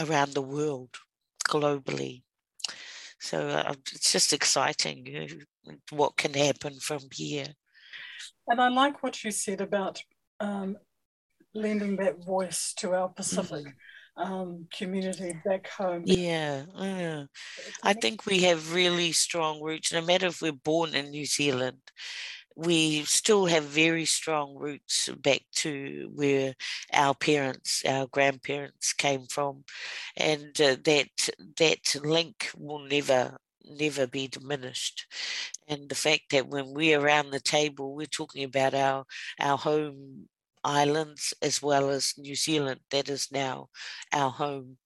around 0.00 0.34
the 0.34 0.42
world 0.42 0.90
globally. 1.48 2.22
So 3.20 3.48
uh, 3.48 3.74
it's 3.92 4.12
just 4.12 4.32
exciting 4.32 5.06
you 5.06 5.20
know, 5.64 5.74
what 5.90 6.16
can 6.16 6.34
happen 6.34 6.78
from 6.80 7.00
here. 7.12 7.46
And 8.48 8.60
I 8.60 8.68
like 8.68 9.02
what 9.02 9.24
you 9.24 9.30
said 9.30 9.60
about 9.60 10.00
um, 10.38 10.76
lending 11.54 11.96
that 11.96 12.24
voice 12.24 12.74
to 12.78 12.94
our 12.94 13.08
Pacific. 13.08 13.64
Mm-hmm 13.64 13.70
um, 14.16 14.66
community 14.76 15.34
back 15.44 15.68
home. 15.68 16.02
Yeah, 16.04 16.64
yeah. 16.78 17.24
I 17.82 17.92
think 17.92 18.26
we 18.26 18.40
have 18.42 18.74
really 18.74 19.12
strong 19.12 19.62
roots. 19.62 19.92
No 19.92 20.00
matter 20.00 20.26
if 20.26 20.40
we're 20.40 20.52
born 20.52 20.94
in 20.94 21.10
New 21.10 21.26
Zealand, 21.26 21.78
we 22.56 23.04
still 23.04 23.46
have 23.46 23.64
very 23.64 24.06
strong 24.06 24.56
roots 24.56 25.10
back 25.10 25.42
to 25.56 26.10
where 26.14 26.54
our 26.92 27.14
parents, 27.14 27.82
our 27.86 28.06
grandparents 28.06 28.92
came 28.94 29.26
from, 29.26 29.64
and 30.16 30.58
uh, 30.60 30.76
that 30.84 31.28
that 31.58 31.96
link 32.02 32.50
will 32.56 32.80
never 32.80 33.36
never 33.68 34.06
be 34.06 34.28
diminished. 34.28 35.06
And 35.68 35.88
the 35.88 35.94
fact 35.94 36.30
that 36.30 36.48
when 36.48 36.72
we're 36.72 37.00
around 37.00 37.30
the 37.30 37.40
table, 37.40 37.94
we're 37.94 38.06
talking 38.06 38.44
about 38.44 38.74
our 38.74 39.04
our 39.40 39.58
home 39.58 40.28
islands 40.64 41.34
as 41.42 41.62
well 41.62 41.90
as 41.90 42.14
New 42.18 42.34
Zealand, 42.34 42.80
that 42.90 43.08
is 43.08 43.30
now 43.30 43.68
our 44.12 44.30
home. 44.30 44.78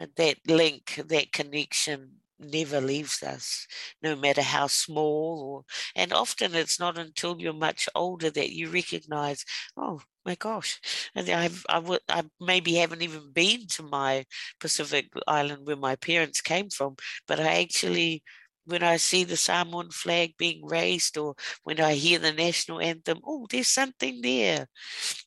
And 0.00 0.10
that 0.16 0.38
link, 0.48 1.00
that 1.06 1.32
connection 1.32 2.21
never 2.38 2.80
leaves 2.80 3.22
us, 3.22 3.66
no 4.02 4.16
matter 4.16 4.42
how 4.42 4.66
small 4.66 5.42
or 5.42 5.64
and 5.96 6.12
often 6.12 6.54
it's 6.54 6.78
not 6.80 6.98
until 6.98 7.40
you're 7.40 7.52
much 7.52 7.88
older 7.94 8.30
that 8.30 8.50
you 8.52 8.68
recognize, 8.68 9.44
oh 9.76 10.00
my 10.24 10.34
gosh, 10.36 10.80
and 11.14 11.28
I've 11.28 11.64
I 11.68 11.78
would 11.80 12.00
I 12.08 12.22
maybe 12.40 12.74
haven't 12.74 13.02
even 13.02 13.32
been 13.32 13.66
to 13.68 13.82
my 13.82 14.24
Pacific 14.60 15.08
island 15.26 15.66
where 15.66 15.76
my 15.76 15.96
parents 15.96 16.40
came 16.40 16.70
from, 16.70 16.96
but 17.26 17.40
I 17.40 17.60
actually 17.62 18.22
when 18.64 18.82
I 18.82 18.96
see 18.96 19.24
the 19.24 19.36
Samoan 19.36 19.90
flag 19.90 20.34
being 20.38 20.64
raised 20.64 21.18
or 21.18 21.34
when 21.64 21.80
I 21.80 21.94
hear 21.94 22.18
the 22.18 22.32
national 22.32 22.80
anthem, 22.80 23.18
oh, 23.24 23.46
there's 23.50 23.68
something 23.68 24.20
there. 24.22 24.66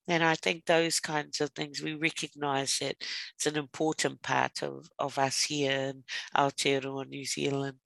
And 0.07 0.23
I 0.23 0.35
think 0.35 0.65
those 0.65 0.99
kinds 0.99 1.41
of 1.41 1.51
things, 1.51 1.81
we 1.81 1.95
recognize 1.95 2.77
that 2.79 2.95
it's 3.35 3.45
an 3.45 3.57
important 3.57 4.21
part 4.21 4.63
of, 4.63 4.89
of 4.99 5.17
us 5.17 5.43
here 5.43 5.71
in 5.71 6.03
Aotearoa, 6.35 7.07
New 7.07 7.25
Zealand. 7.25 7.79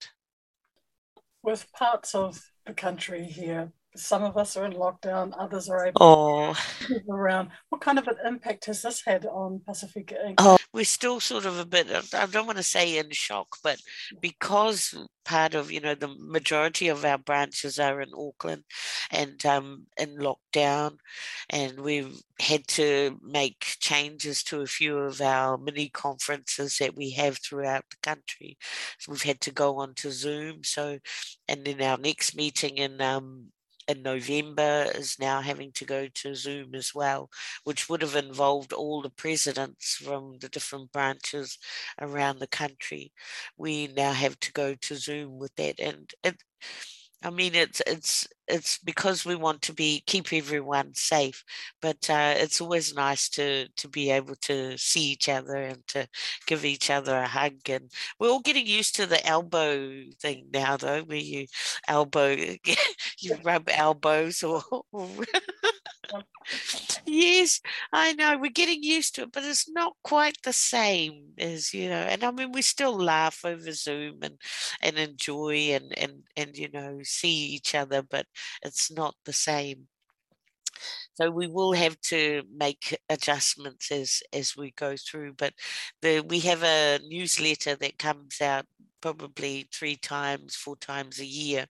With 1.41 1.71
parts 1.73 2.13
of 2.13 2.41
the 2.65 2.73
country 2.73 3.23
here 3.23 3.71
some 3.96 4.24
of 4.24 4.38
us 4.38 4.55
are 4.55 4.65
in 4.65 4.74
lockdown, 4.74 5.34
others 5.38 5.69
are 5.69 5.88
able 5.88 5.98
oh. 6.01 6.53
to 6.81 6.93
move 6.93 7.10
around. 7.10 7.50
What 7.69 7.81
kind 7.81 7.98
of 7.98 8.08
an 8.08 8.17
impact 8.25 8.65
has 8.65 8.81
this 8.81 9.03
had 9.05 9.25
on 9.25 9.62
Pacific 9.65 10.13
Inc? 10.25 10.36
Oh, 10.38 10.58
we're 10.74 10.86
still 10.86 11.19
sort 11.19 11.46
of 11.46 11.58
a 11.58 11.65
bit, 11.65 11.88
I 12.13 12.25
don't 12.27 12.46
want 12.46 12.58
to 12.58 12.63
say 12.63 12.98
in 12.98 13.12
shock, 13.12 13.48
but 13.63 13.79
because 14.22 14.96
part 15.25 15.55
of, 15.55 15.72
you 15.72 15.79
know, 15.79 15.96
the 15.96 16.15
majority 16.19 16.88
of 16.88 17.03
our 17.03 17.17
branches 17.17 17.79
are 17.79 18.01
in 18.01 18.10
Auckland 18.15 18.63
and 19.12 19.43
um, 19.46 19.86
in 19.98 20.17
lockdown, 20.17 20.98
and 21.50 21.79
we've 21.79 22.22
had 22.39 22.65
to 22.67 23.19
make 23.24 23.75
changes 23.79 24.43
to 24.43 24.62
a 24.62 24.67
few 24.67 24.98
of 24.98 25.22
our 25.22 25.58
mini 25.58 25.89
conferences 25.89 26.77
that 26.77 26.96
we 26.96 27.12
have 27.12 27.38
throughout 27.39 27.84
the 27.89 27.98
country. 28.01 28.58
So 29.00 29.12
we've 29.12 29.22
had 29.24 29.41
to 29.41 29.51
go 29.51 29.77
on 29.77 29.93
to 29.96 30.12
Zoom. 30.12 30.63
So, 30.63 31.00
and 31.48 31.65
then 31.65 31.81
our 31.81 31.98
next 31.98 32.36
meeting 32.36 32.77
in 32.77 33.01
um, 33.01 33.48
in 33.89 34.03
November 34.03 34.91
is 34.96 35.17
now 35.19 35.41
having 35.41 35.72
to 35.74 35.86
go 35.86 36.08
to 36.08 36.36
Zoom 36.36 36.75
as 36.75 36.93
well, 36.96 37.29
which 37.65 37.89
would 37.89 38.01
have 38.03 38.15
involved 38.15 38.74
all 38.74 39.01
the 39.01 39.10
presidents 39.10 39.96
from 39.96 40.38
the 40.39 40.50
different 40.50 40.91
branches 40.91 41.58
around 42.00 42.39
the 42.39 42.48
country. 42.48 43.12
We 43.58 43.88
now 43.88 44.13
have 44.13 44.39
to 44.41 44.53
go 44.53 44.75
to 44.75 44.96
Zoom 44.96 45.39
with 45.39 45.55
that. 45.55 45.79
And 45.79 46.12
it, 46.24 46.38
I 47.24 47.29
mean, 47.31 47.55
it's 47.55 47.81
it's 47.88 48.27
it's 48.49 48.77
because 48.79 49.25
we 49.25 49.35
want 49.35 49.61
to 49.63 49.73
be 49.73 50.03
keep 50.07 50.33
everyone 50.33 50.93
safe, 50.95 51.43
but 51.81 52.09
uh, 52.09 52.33
it's 52.37 52.59
always 52.61 52.93
nice 52.95 53.29
to 53.29 53.67
to 53.77 53.87
be 53.87 54.09
able 54.11 54.35
to 54.41 54.77
see 54.77 55.11
each 55.11 55.29
other 55.29 55.55
and 55.55 55.85
to 55.89 56.07
give 56.47 56.65
each 56.65 56.89
other 56.89 57.15
a 57.17 57.27
hug. 57.27 57.69
And 57.69 57.91
we're 58.19 58.29
all 58.29 58.41
getting 58.41 58.67
used 58.67 58.95
to 58.97 59.05
the 59.05 59.25
elbow 59.25 60.03
thing 60.21 60.47
now, 60.53 60.77
though, 60.77 61.01
where 61.03 61.17
you 61.17 61.47
elbow, 61.87 62.35
you 63.19 63.35
rub 63.43 63.69
elbows 63.69 64.43
or. 64.43 64.61
yes, 67.05 67.61
I 67.91 68.13
know 68.13 68.37
we're 68.37 68.51
getting 68.51 68.83
used 68.83 69.15
to 69.15 69.23
it, 69.23 69.31
but 69.31 69.43
it's 69.43 69.69
not 69.69 69.95
quite 70.03 70.37
the 70.43 70.53
same 70.53 71.33
as 71.37 71.73
you 71.73 71.89
know. 71.89 72.01
And 72.01 72.23
I 72.23 72.31
mean, 72.31 72.51
we 72.51 72.61
still 72.61 72.97
laugh 72.97 73.41
over 73.45 73.71
Zoom 73.71 74.19
and 74.23 74.37
and 74.81 74.97
enjoy 74.97 75.71
and 75.71 75.97
and 75.97 76.23
and 76.35 76.57
you 76.57 76.69
know 76.71 76.99
see 77.03 77.47
each 77.47 77.75
other, 77.75 78.01
but 78.01 78.25
it's 78.63 78.91
not 78.91 79.15
the 79.25 79.34
same. 79.34 79.88
So 81.13 81.29
we 81.29 81.48
will 81.48 81.74
have 81.74 82.00
to 82.01 82.43
make 82.55 82.98
adjustments 83.10 83.91
as 83.91 84.22
as 84.34 84.55
we 84.55 84.72
go 84.72 84.96
through. 84.98 85.34
But 85.34 85.53
the 86.01 86.22
we 86.22 86.39
have 86.41 86.63
a 86.63 87.00
newsletter 87.08 87.75
that 87.75 88.00
comes 88.00 88.41
out 88.41 88.65
probably 89.01 89.67
three 89.74 89.96
times, 89.96 90.55
four 90.55 90.75
times 90.75 91.19
a 91.19 91.25
year, 91.25 91.65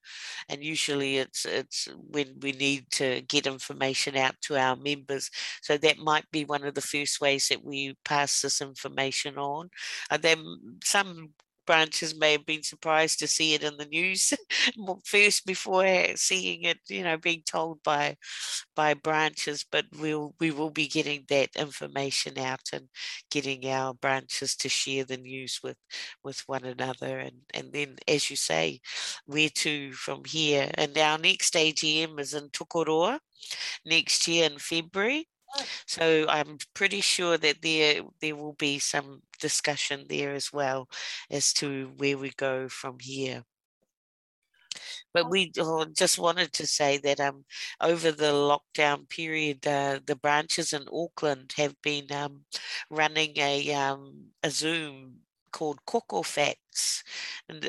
and 0.50 0.64
usually 0.64 1.18
it's 1.18 1.46
it's 1.46 1.88
when 1.98 2.36
we 2.42 2.52
need 2.52 2.90
to 2.92 3.22
get 3.22 3.48
information 3.48 4.16
out 4.18 4.36
to 4.42 4.58
our 4.58 4.76
members. 4.76 5.30
So 5.62 5.78
that 5.78 5.98
might 5.98 6.30
be 6.32 6.46
one 6.46 6.64
of 6.64 6.76
the 6.76 6.82
first 6.82 7.22
ways 7.22 7.48
that 7.50 7.64
we 7.64 7.96
pass 8.06 8.42
this 8.42 8.62
information 8.62 9.38
on. 9.38 9.70
And 10.12 10.22
then 10.22 10.44
some 10.84 11.34
branches 11.70 12.18
may 12.18 12.32
have 12.32 12.48
been 12.48 12.64
surprised 12.64 13.20
to 13.20 13.28
see 13.28 13.54
it 13.54 13.64
in 13.64 13.78
the 13.78 13.86
news 13.86 14.34
first 15.06 15.46
before 15.46 15.86
seeing 16.16 16.64
it, 16.64 16.80
you 16.88 17.04
know, 17.04 17.16
being 17.16 17.44
told 17.46 17.84
by 17.84 18.18
by 18.76 18.96
branches. 18.96 19.64
But 19.72 19.86
we'll 20.00 20.34
we 20.40 20.50
will 20.50 20.72
be 20.72 20.88
getting 20.88 21.26
that 21.30 21.50
information 21.56 22.40
out 22.40 22.70
and 22.74 22.90
getting 23.30 23.68
our 23.70 23.94
branches 23.94 24.56
to 24.56 24.68
share 24.70 25.06
the 25.06 25.18
news 25.18 25.60
with 25.64 25.78
with 26.24 26.40
one 26.48 26.66
another. 26.66 27.20
And 27.20 27.38
and 27.54 27.72
then, 27.72 27.98
as 28.08 28.32
you 28.32 28.36
say, 28.36 28.82
where 29.28 29.50
to 29.62 29.94
from 29.94 30.24
here? 30.26 30.72
And 30.74 30.98
our 30.98 31.20
next 31.20 31.54
AGM 31.54 32.20
is 32.20 32.34
in 32.34 32.50
Tokoroa 32.50 33.20
next 33.86 34.28
year 34.28 34.50
in 34.50 34.58
February. 34.58 35.28
Oh. 35.56 35.64
So 35.86 36.26
I'm 36.30 36.58
pretty 36.74 37.02
sure 37.02 37.38
that 37.38 37.62
there 37.62 38.02
there 38.22 38.36
will 38.36 38.54
be 38.54 38.80
some 38.80 39.22
discussion 39.40 40.06
there 40.10 40.34
as 40.34 40.52
well 40.54 40.90
as 41.30 41.54
to 41.54 41.92
where 41.98 42.18
we 42.18 42.32
go 42.32 42.70
from 42.70 42.98
here. 43.00 43.44
But 45.14 45.30
we 45.30 45.52
oh, 45.58 45.86
just 45.86 46.20
wanted 46.20 46.54
to 46.54 46.68
say 46.68 46.98
that 47.00 47.20
um, 47.20 47.46
over 47.82 48.12
the 48.12 48.32
lockdown 48.34 49.10
period, 49.10 49.66
uh, 49.66 50.00
the 50.06 50.16
branches 50.16 50.74
in 50.74 50.86
Auckland 50.92 51.54
have 51.58 51.76
been 51.82 52.12
um, 52.12 52.46
running 52.90 53.34
a 53.38 53.74
um, 53.74 54.26
a 54.44 54.52
Zoom 54.52 55.22
called 55.52 55.80
Koko 55.86 56.22
Facts 56.70 57.04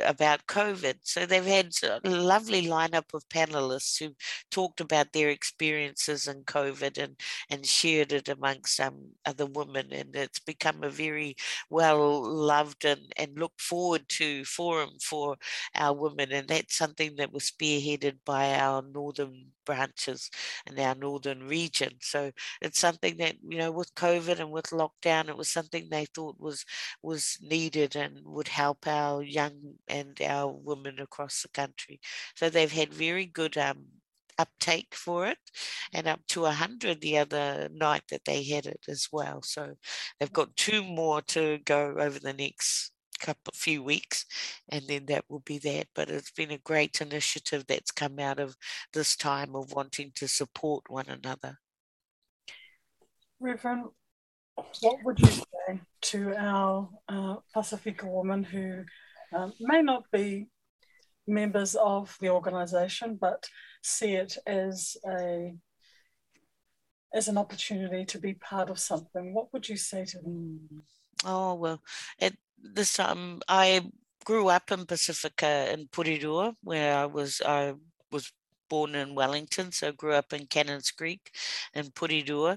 about 0.05 0.47
COVID. 0.47 0.97
So 1.03 1.25
they've 1.25 1.45
had 1.45 1.73
a 1.83 2.11
lovely 2.11 2.67
lineup 2.67 3.15
of 3.15 3.29
panelists 3.29 3.99
who 3.99 4.15
talked 4.51 4.81
about 4.81 5.13
their 5.13 5.31
experiences 5.31 6.29
in 6.29 6.45
COVID 6.45 7.03
and, 7.03 7.17
and 7.49 7.65
shared 7.65 8.13
it 8.13 8.29
amongst 8.29 8.79
um, 8.81 9.13
other 9.25 9.47
women. 9.47 9.93
And 9.93 10.15
it's 10.15 10.41
become 10.41 10.83
a 10.83 10.91
very 10.91 11.37
well 11.71 12.23
loved 12.23 12.85
and, 12.85 13.01
and 13.17 13.39
looked 13.39 13.63
forward 13.63 14.09
to 14.11 14.45
forum 14.45 14.91
for 15.03 15.37
our 15.75 15.95
women. 15.95 16.33
And 16.33 16.49
that's 16.49 16.77
something 16.77 17.17
that 17.17 17.33
was 17.33 17.51
spearheaded 17.51 18.19
by 18.27 18.55
our 18.55 18.83
northern 18.83 19.47
branches 19.65 20.31
in 20.67 20.79
our 20.79 20.95
northern 20.95 21.47
region. 21.47 21.93
So 22.01 22.33
it's 22.61 22.79
something 22.79 23.17
that, 23.19 23.37
you 23.49 23.59
know, 23.59 23.71
with 23.71 23.95
COVID 23.95 24.41
and 24.41 24.51
with 24.51 24.67
lockdown, 24.67 25.29
it 25.29 25.37
was 25.37 25.49
something 25.49 25.89
they 25.91 26.07
thought 26.07 26.37
was 26.39 26.65
was 27.03 27.39
needed 27.41 27.97
and 27.97 28.21
would 28.25 28.49
help 28.49 28.87
our 29.01 29.23
young 29.23 29.75
and 29.89 30.21
our 30.23 30.53
women 30.53 31.01
across 31.01 31.43
the 31.43 31.49
country. 31.49 32.01
So 32.37 32.49
they've 32.49 32.71
had 32.73 32.93
very 32.93 33.27
good 33.27 33.57
um, 33.57 33.87
uptake 34.39 34.95
for 34.95 35.27
it 35.27 35.39
and 35.93 36.07
up 36.07 36.21
to 36.29 36.43
100 36.43 37.01
the 37.01 37.19
other 37.19 37.69
night 37.73 38.03
that 38.11 38.25
they 38.25 38.43
had 38.45 38.67
it 38.67 38.85
as 38.89 39.09
well. 39.13 39.43
So 39.43 39.75
they've 40.19 40.33
got 40.33 40.57
two 40.57 40.83
more 40.83 41.23
to 41.23 41.59
go 41.65 41.95
over 41.99 42.19
the 42.19 42.33
next 42.33 42.93
couple 43.21 43.53
few 43.55 43.83
weeks 43.83 44.25
and 44.71 44.83
then 44.89 45.05
that 45.07 45.25
will 45.29 45.41
be 45.41 45.59
that 45.59 45.87
but 45.95 46.09
it's 46.09 46.31
been 46.31 46.51
a 46.51 46.59
great 46.59 47.03
initiative 47.03 47.65
that's 47.69 47.91
come 47.91 48.19
out 48.19 48.41
of 48.41 48.57
this 48.95 49.15
time 49.15 49.55
of 49.55 49.75
wanting 49.75 50.11
to 50.15 50.27
support 50.27 50.83
one 50.89 51.05
another 51.07 51.59
reverend 53.39 53.85
what 54.81 54.96
would 55.05 55.18
you 55.20 55.29
say 55.29 55.81
to 56.01 56.35
our 56.37 56.88
uh, 57.09 57.37
pacifica 57.55 58.07
women 58.07 58.42
who 58.42 58.85
um, 59.35 59.53
may 59.61 59.83
not 59.83 60.05
be 60.11 60.49
members 61.27 61.77
of 61.77 62.16
the 62.20 62.29
organization 62.29 63.16
but 63.20 63.46
see 63.83 64.14
it 64.14 64.37
as 64.46 64.96
a 65.07 65.55
as 67.12 67.27
an 67.27 67.37
opportunity 67.37 68.05
to 68.05 68.18
be 68.18 68.35
part 68.35 68.70
of 68.70 68.79
something? 68.79 69.35
What 69.35 69.53
would 69.53 69.68
you 69.68 69.77
say 69.77 70.05
to 70.05 70.18
them? 70.18 70.83
Oh 71.25 71.55
well 71.55 71.83
it 72.18 72.37
this 72.62 72.99
um 72.99 73.40
I 73.49 73.90
grew 74.25 74.49
up 74.49 74.70
in 74.70 74.87
Pacifica 74.87 75.73
in 75.73 75.88
Porirua, 75.88 76.55
where 76.62 76.96
I 76.96 77.07
was 77.07 77.40
I 77.44 77.75
was 78.12 78.33
born 78.71 78.95
in 78.95 79.15
Wellington, 79.15 79.73
so 79.73 79.93
grew 79.93 80.15
up 80.15 80.33
in 80.33 80.47
Cannons 80.47 80.91
Creek 80.91 81.31
in 81.75 81.87
Porirua, 81.87 82.57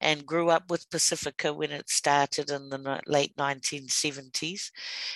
and 0.00 0.26
grew 0.26 0.50
up 0.50 0.70
with 0.70 0.90
Pacifica 0.90 1.52
when 1.52 1.70
it 1.70 1.88
started 1.88 2.50
in 2.50 2.68
the 2.70 3.00
late 3.06 3.36
1970s. 3.36 4.72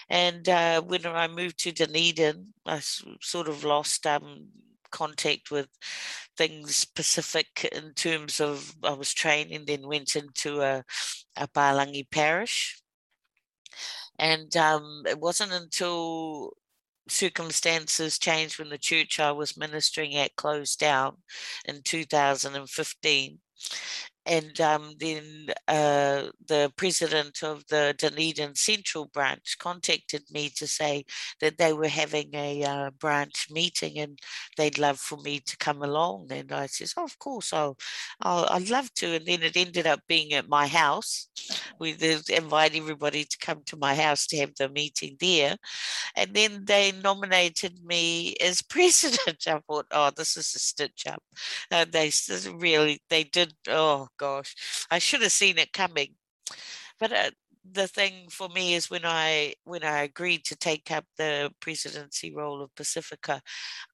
And 0.09 0.49
uh, 0.49 0.83
when 0.83 1.05
I 1.07 1.27
moved 1.27 1.59
to 1.61 1.73
Dunedin, 1.73 2.55
I 2.67 2.79
sort 2.81 3.49
of 3.49 3.65
lost 3.65 4.07
um, 4.07 4.47
contact 4.93 5.51
with 5.51 5.69
things 6.37 6.85
Pacific 6.85 7.69
in 7.73 7.95
terms 7.95 8.41
of 8.41 8.77
I 8.85 8.93
was 8.93 9.13
training, 9.13 9.65
then 9.67 9.89
went 9.89 10.15
into 10.15 10.63
a, 10.63 10.85
a 11.37 11.49
Palangi 11.49 12.07
parish 12.09 12.81
and 14.19 14.57
um, 14.57 15.03
it 15.07 15.19
wasn't 15.19 15.53
until 15.53 16.53
circumstances 17.09 18.19
changed 18.19 18.59
when 18.59 18.71
the 18.71 18.79
church 18.79 19.21
I 19.21 19.33
was 19.33 19.57
ministering 19.57 20.15
at 20.17 20.37
closed 20.37 20.79
down 20.79 21.19
in 21.67 21.83
2015 21.83 23.39
and 24.27 24.59
um, 24.61 24.95
then 24.99 25.49
uh, 25.69 26.29
the 26.49 26.73
president 26.77 27.43
of 27.43 27.67
the 27.69 27.95
Dunedin 27.99 28.55
Central 28.55 29.07
branch 29.07 29.57
contacted 29.59 30.23
me 30.31 30.49
to 30.57 30.67
say 30.67 31.05
that 31.41 31.59
they 31.59 31.75
were 31.75 31.89
having 31.89 32.31
a 32.33 32.65
uh, 32.65 32.91
branch 32.99 33.49
meeting 33.51 33.99
and 33.99 34.19
they'd 34.57 34.79
love 34.79 34.99
for 34.99 35.19
me 35.19 35.41
to 35.41 35.57
come 35.59 35.83
along. 35.83 36.29
And 36.31 36.53
I 36.53 36.67
says, 36.67 36.95
oh, 36.97 37.05
of 37.05 37.19
course, 37.19 37.53
I'll, 37.53 37.77
I'll, 38.23 38.47
I'd 38.51 38.71
love 38.71 38.93
to. 38.95 39.15
And 39.15 39.27
then 39.27 39.43
it 39.43 39.57
ended 39.57 39.87
up 39.87 40.01
being 40.09 40.33
at 40.33 40.49
my 40.49 40.69
house. 40.69 41.29
We 41.79 41.93
invited 41.93 42.79
everybody 42.79 43.25
to 43.25 43.39
come 43.39 43.63
to 43.67 43.77
my 43.77 43.95
house 43.95 44.27
to 44.29 44.39
have 44.39 44.55
the 44.59 44.71
meeting 44.71 45.17
there. 45.21 45.57
And 46.17 46.33
then 46.33 46.65
they 46.65 46.93
nominated 46.93 47.85
me 47.85 48.37
as 48.41 48.63
president. 48.71 49.45
I 49.47 49.61
thought, 49.67 49.87
oh, 49.91 50.13
this 50.17 50.39
is 50.39 50.55
a 50.55 50.59
stitch 50.59 51.05
up. 51.07 51.23
Uh, 51.71 51.85
they 51.91 52.11
really, 52.55 53.03
they 53.11 53.25
did, 53.25 53.54
oh, 53.69 54.09
gosh, 54.17 54.55
I 54.91 54.99
should 54.99 55.23
have 55.23 55.33
seen 55.33 55.59
it 55.59 55.73
coming. 55.73 56.15
But 56.99 57.13
uh, 57.13 57.31
the 57.71 57.89
thing 57.89 58.29
for 58.31 58.49
me 58.49 58.75
is 58.75 58.91
when 58.91 59.05
I 59.05 59.55
when 59.65 59.85
I 59.85 60.03
agreed 60.03 60.45
to 60.47 60.57
take 60.57 60.91
up 60.91 61.05
the 61.17 61.51
presidency 61.61 62.35
role 62.35 62.63
of 62.63 62.75
Pacifica, 62.75 63.41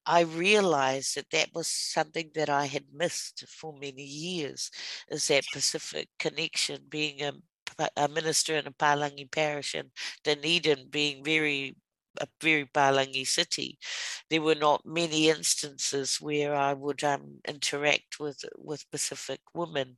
I 0.07 0.23
realized 0.23 1.17
that 1.17 1.31
that 1.31 1.51
was 1.55 1.69
something 1.69 2.31
that 2.35 2.49
I 2.49 2.67
had 2.67 2.85
missed 2.93 3.45
for 3.49 3.73
many 3.81 4.03
years, 4.03 4.71
is 5.09 5.29
that 5.29 5.45
Pacific 5.53 6.09
connection, 6.19 6.81
being 6.89 7.23
a, 7.23 7.33
a 7.97 8.09
minister 8.09 8.57
in 8.57 8.67
a 8.67 8.73
Palangi 8.73 9.31
parish 9.31 9.75
and 9.75 9.91
Dunedin 10.25 10.89
being 10.91 11.25
very 11.25 11.77
a 12.19 12.27
very 12.41 12.67
Palangi 12.67 13.27
city, 13.27 13.79
there 14.31 14.43
were 14.43 14.55
not 14.55 14.87
many 14.87 15.29
instances 15.31 16.19
where 16.21 16.55
I 16.55 16.73
would 16.75 17.05
um, 17.05 17.41
interact 17.49 18.19
with 18.21 18.45
with 18.59 18.91
Pacific 18.91 19.41
women, 19.55 19.97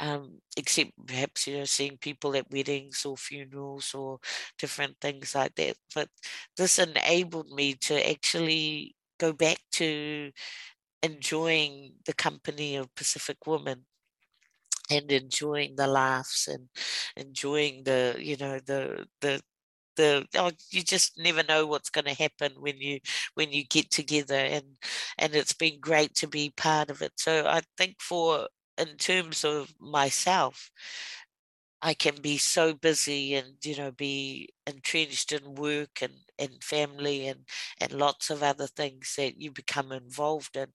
um, 0.00 0.40
except 0.56 0.92
perhaps 1.06 1.46
you 1.46 1.58
know 1.58 1.64
seeing 1.64 1.98
people 1.98 2.36
at 2.36 2.50
weddings 2.50 3.04
or 3.04 3.16
funerals 3.16 3.94
or 3.94 4.18
different 4.58 4.96
things 5.00 5.34
like 5.34 5.54
that. 5.56 5.76
But 5.94 6.08
this 6.56 6.78
enabled 6.78 7.50
me 7.50 7.74
to 7.82 8.10
actually 8.10 8.96
go 9.18 9.32
back 9.32 9.58
to 9.72 10.32
enjoying 11.02 11.94
the 12.06 12.14
company 12.14 12.76
of 12.76 12.94
Pacific 12.96 13.38
women 13.46 13.86
and 14.90 15.10
enjoying 15.10 15.76
the 15.76 15.86
laughs 15.86 16.46
and 16.48 16.68
enjoying 17.16 17.84
the 17.84 18.16
you 18.18 18.36
know 18.36 18.58
the 18.66 19.06
the 19.20 19.40
the 19.96 20.26
oh, 20.36 20.52
you 20.70 20.82
just 20.82 21.18
never 21.18 21.42
know 21.42 21.66
what's 21.66 21.90
going 21.90 22.06
to 22.06 22.14
happen 22.14 22.52
when 22.58 22.78
you 22.78 23.00
when 23.34 23.52
you 23.52 23.64
get 23.64 23.90
together 23.90 24.34
and 24.36 24.64
and 25.18 25.34
it's 25.34 25.52
been 25.54 25.80
great 25.80 26.14
to 26.16 26.26
be 26.28 26.52
part 26.56 26.90
of 26.90 27.02
it. 27.02 27.12
So 27.16 27.46
i 27.46 27.62
think 27.78 28.00
for 28.00 28.48
in 28.78 28.96
terms 28.96 29.44
of 29.44 29.72
myself 29.80 30.70
I 31.82 31.92
can 31.94 32.20
be 32.22 32.38
so 32.38 32.72
busy 32.74 33.34
and 33.34 33.56
you 33.62 33.76
know 33.76 33.90
be 33.92 34.48
entrenched 34.66 35.32
in 35.32 35.54
work 35.54 36.00
and, 36.02 36.14
and 36.38 36.64
family 36.64 37.28
and 37.28 37.46
and 37.78 37.92
lots 37.92 38.30
of 38.30 38.42
other 38.42 38.66
things 38.66 39.14
that 39.16 39.38
you 39.40 39.50
become 39.52 39.92
involved 39.92 40.56
in 40.56 40.68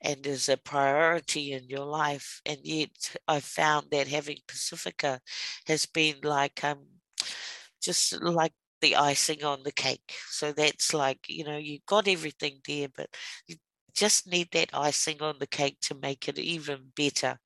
and 0.00 0.26
is 0.26 0.48
a 0.48 0.56
priority 0.56 1.52
in 1.52 1.68
your 1.68 1.84
life. 1.86 2.40
And 2.46 2.58
yet 2.64 3.16
I 3.28 3.40
found 3.40 3.90
that 3.92 4.08
having 4.08 4.38
Pacifica 4.48 5.20
has 5.66 5.86
been 5.86 6.16
like 6.24 6.64
um 6.64 6.97
just 7.88 8.20
like 8.22 8.52
the 8.82 8.96
icing 8.96 9.42
on 9.44 9.62
the 9.64 9.72
cake. 9.72 10.12
So 10.30 10.52
that's 10.52 10.92
like, 10.92 11.20
you 11.28 11.44
know, 11.44 11.56
you've 11.56 11.86
got 11.86 12.06
everything 12.06 12.60
there, 12.68 12.88
but 12.94 13.08
you 13.46 13.56
just 13.94 14.30
need 14.30 14.48
that 14.52 14.70
icing 14.74 15.22
on 15.22 15.36
the 15.40 15.46
cake 15.46 15.78
to 15.80 15.94
make 15.94 16.28
it 16.28 16.38
even 16.38 16.92
better 16.94 17.38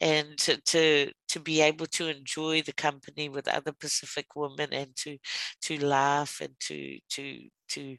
and 0.00 0.38
to, 0.38 0.60
to 0.62 1.12
to 1.28 1.40
be 1.40 1.60
able 1.60 1.86
to 1.86 2.08
enjoy 2.08 2.62
the 2.62 2.72
company 2.72 3.28
with 3.28 3.48
other 3.48 3.72
pacific 3.72 4.26
women 4.36 4.72
and 4.72 4.94
to 4.96 5.18
to 5.60 5.84
laugh 5.84 6.40
and 6.40 6.54
to 6.60 6.98
to 7.10 7.24
to 7.68 7.96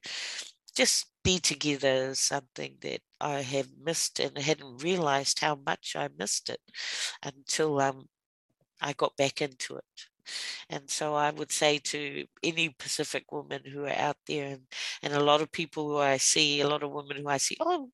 just 0.76 1.12
be 1.24 1.40
together 1.40 2.12
is 2.12 2.20
something 2.20 2.78
that 2.82 3.02
I 3.20 3.42
have 3.42 3.68
missed 3.84 4.20
and 4.20 4.38
hadn't 4.38 4.84
realized 4.84 5.40
how 5.40 5.60
much 5.66 5.96
I 5.98 6.10
missed 6.18 6.50
it 6.50 6.62
until 7.22 7.82
um, 7.82 8.08
I 8.82 8.94
got 8.94 9.18
back 9.18 9.42
into 9.42 9.76
it. 9.76 10.11
And 10.70 10.90
so 10.90 11.16
I 11.16 11.32
would 11.32 11.52
say 11.52 11.80
to 11.80 12.26
any 12.44 12.70
Pacific 12.70 13.32
woman 13.32 13.62
who 13.66 13.86
are 13.86 13.90
out 13.98 14.18
there, 14.28 14.48
and, 14.48 14.62
and 15.04 15.14
a 15.14 15.20
lot 15.24 15.42
of 15.42 15.52
people 15.52 15.88
who 15.90 15.98
I 15.98 16.18
see, 16.18 16.62
a 16.62 16.68
lot 16.68 16.84
of 16.84 16.92
women 16.92 17.18
who 17.18 17.28
I 17.28 17.38
see, 17.38 17.58
oh, 17.60 17.90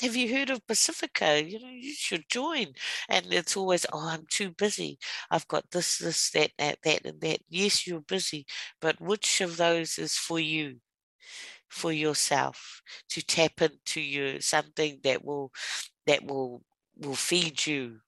have 0.00 0.16
you 0.16 0.34
heard 0.34 0.50
of 0.50 0.66
Pacifica? 0.66 1.42
You 1.42 1.60
know, 1.60 1.68
you 1.70 1.92
should 1.94 2.24
join. 2.28 2.68
And 3.08 3.32
it's 3.32 3.56
always, 3.56 3.86
oh, 3.92 4.08
I'm 4.08 4.26
too 4.30 4.50
busy. 4.52 4.98
I've 5.30 5.48
got 5.48 5.70
this, 5.70 5.98
this, 5.98 6.30
that, 6.30 6.52
that, 6.58 6.78
that, 6.84 7.04
and 7.06 7.20
that. 7.20 7.40
Yes, 7.48 7.86
you're 7.86 8.00
busy, 8.00 8.46
but 8.80 9.00
which 9.00 9.40
of 9.40 9.56
those 9.56 9.98
is 9.98 10.16
for 10.16 10.40
you? 10.40 10.76
For 11.68 11.92
yourself 11.92 12.82
to 13.10 13.22
tap 13.22 13.62
into 13.62 14.00
you 14.00 14.40
something 14.40 14.98
that 15.04 15.24
will 15.24 15.52
that 16.06 16.24
will 16.24 16.64
will 16.96 17.14
feed 17.14 17.64
you 17.64 18.00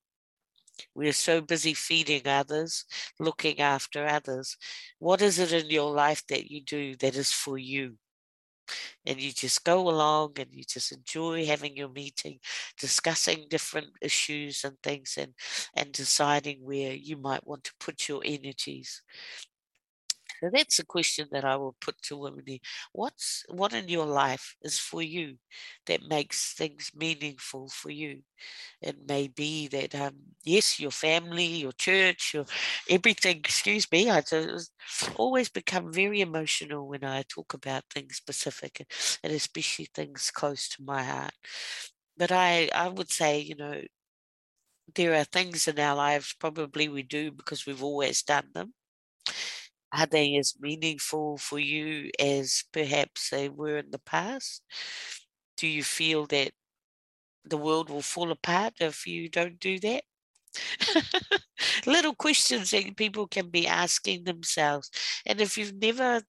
we 0.94 1.08
are 1.08 1.12
so 1.12 1.40
busy 1.40 1.74
feeding 1.74 2.26
others, 2.26 2.84
looking 3.18 3.60
after 3.60 4.06
others. 4.06 4.56
What 4.98 5.22
is 5.22 5.38
it 5.38 5.52
in 5.52 5.70
your 5.70 5.92
life 5.92 6.24
that 6.28 6.50
you 6.50 6.62
do 6.62 6.96
that 6.96 7.16
is 7.16 7.32
for 7.32 7.58
you? 7.58 7.98
And 9.04 9.20
you 9.20 9.32
just 9.32 9.64
go 9.64 9.88
along 9.88 10.34
and 10.38 10.48
you 10.52 10.64
just 10.64 10.92
enjoy 10.92 11.44
having 11.44 11.76
your 11.76 11.88
meeting, 11.88 12.38
discussing 12.78 13.46
different 13.50 13.88
issues 14.00 14.64
and 14.64 14.76
things, 14.82 15.16
and, 15.18 15.34
and 15.76 15.92
deciding 15.92 16.64
where 16.64 16.92
you 16.92 17.16
might 17.16 17.46
want 17.46 17.64
to 17.64 17.74
put 17.80 18.08
your 18.08 18.22
energies. 18.24 19.02
So 20.42 20.50
that's 20.52 20.78
a 20.80 20.84
question 20.84 21.28
that 21.30 21.44
I 21.44 21.56
will 21.56 21.76
put 21.80 22.02
to 22.02 22.16
women. 22.16 22.44
What's 22.92 23.44
what 23.48 23.72
in 23.72 23.88
your 23.88 24.06
life 24.06 24.56
is 24.62 24.78
for 24.78 25.00
you 25.00 25.38
that 25.86 26.02
makes 26.08 26.52
things 26.54 26.90
meaningful 26.94 27.68
for 27.68 27.90
you? 27.90 28.22
It 28.82 28.96
may 29.08 29.28
be 29.28 29.68
that 29.68 29.94
um, 29.94 30.14
yes, 30.44 30.80
your 30.80 30.90
family, 30.90 31.46
your 31.46 31.72
church, 31.72 32.32
your 32.34 32.46
everything. 32.88 33.38
Excuse 33.38 33.90
me, 33.92 34.10
I 34.10 34.22
just 34.22 34.72
always 35.16 35.48
become 35.48 35.92
very 35.92 36.20
emotional 36.20 36.88
when 36.88 37.04
I 37.04 37.22
talk 37.28 37.54
about 37.54 37.84
things 37.90 38.16
specific, 38.16 38.86
and 39.24 39.32
especially 39.32 39.88
things 39.94 40.30
close 40.32 40.68
to 40.70 40.82
my 40.82 41.02
heart. 41.04 41.34
But 42.16 42.32
I, 42.32 42.70
I 42.74 42.88
would 42.88 43.10
say, 43.10 43.40
you 43.40 43.56
know, 43.56 43.82
there 44.94 45.14
are 45.14 45.24
things 45.24 45.66
in 45.68 45.78
our 45.80 45.96
lives 45.96 46.34
probably 46.38 46.88
we 46.88 47.02
do 47.02 47.30
because 47.32 47.66
we've 47.66 47.82
always 47.82 48.22
done 48.22 48.48
them 48.54 48.74
are 49.92 50.06
they 50.06 50.36
as 50.36 50.54
meaningful 50.60 51.38
for 51.38 51.58
you 51.58 52.10
as 52.18 52.64
perhaps 52.72 53.30
they 53.30 53.48
were 53.48 53.78
in 53.78 53.90
the 53.90 53.98
past? 53.98 54.62
Do 55.56 55.66
you 55.66 55.82
feel 55.84 56.26
that 56.26 56.52
the 57.44 57.56
world 57.56 57.90
will 57.90 58.02
fall 58.02 58.30
apart 58.30 58.74
if 58.80 59.06
you 59.06 59.28
don't 59.28 59.60
do 59.60 59.78
that? 59.80 60.04
Little 61.86 62.14
questions 62.14 62.70
that 62.70 62.96
people 62.96 63.26
can 63.26 63.50
be 63.50 63.66
asking 63.66 64.24
themselves. 64.24 64.90
And 65.26 65.40
if 65.40 65.58
you've 65.58 65.74
never 65.74 66.22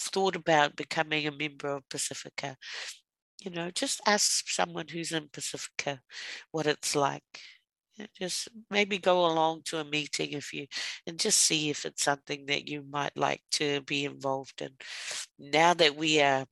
thought 0.00 0.36
about 0.36 0.76
becoming 0.76 1.26
a 1.26 1.32
member 1.32 1.68
of 1.70 1.88
Pacifica, 1.90 2.56
you 3.42 3.50
know, 3.50 3.70
just 3.70 4.00
ask 4.06 4.48
someone 4.48 4.88
who's 4.88 5.12
in 5.12 5.28
Pacifica 5.32 6.00
what 6.52 6.66
it's 6.66 6.94
like 6.96 7.24
just 8.18 8.48
maybe 8.70 8.98
go 8.98 9.26
along 9.26 9.62
to 9.64 9.78
a 9.78 9.84
meeting 9.84 10.32
if 10.32 10.52
you 10.52 10.66
and 11.06 11.18
just 11.18 11.38
see 11.38 11.70
if 11.70 11.84
it's 11.84 12.02
something 12.04 12.46
that 12.46 12.68
you 12.68 12.82
might 12.88 13.16
like 13.16 13.42
to 13.52 13.80
be 13.82 14.04
involved 14.04 14.62
in. 14.62 14.70
Now 15.38 15.74
that 15.74 15.96
we 15.96 16.20
are 16.20 16.46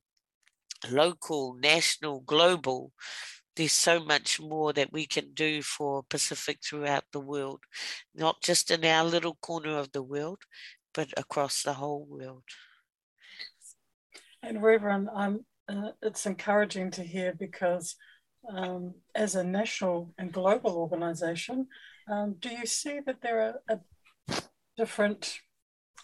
local 0.89 1.55
national 1.55 2.21
global 2.21 2.93
there's 3.57 3.73
so 3.73 3.99
much 3.99 4.39
more 4.39 4.71
that 4.71 4.93
we 4.93 5.05
can 5.05 5.33
do 5.33 5.61
for 5.61 6.01
pacific 6.03 6.59
throughout 6.63 7.03
the 7.11 7.19
world 7.19 7.59
not 8.15 8.41
just 8.41 8.71
in 8.71 8.85
our 8.85 9.03
little 9.03 9.35
corner 9.41 9.77
of 9.77 9.91
the 9.91 10.01
world 10.01 10.37
but 10.93 11.09
across 11.17 11.63
the 11.63 11.73
whole 11.73 12.05
world. 12.09 12.43
And 14.41 14.61
reverend 14.63 15.09
uh, 15.69 15.91
it's 16.01 16.25
encouraging 16.25 16.91
to 16.91 17.03
hear 17.03 17.33
because 17.33 17.95
um, 18.47 18.93
as 19.15 19.35
a 19.35 19.43
national 19.43 20.13
and 20.17 20.31
global 20.31 20.77
organization, 20.77 21.67
um, 22.09 22.35
do 22.39 22.49
you 22.49 22.65
see 22.65 22.99
that 23.05 23.21
there 23.21 23.41
are 23.41 23.61
a 23.69 23.79
different, 24.77 25.39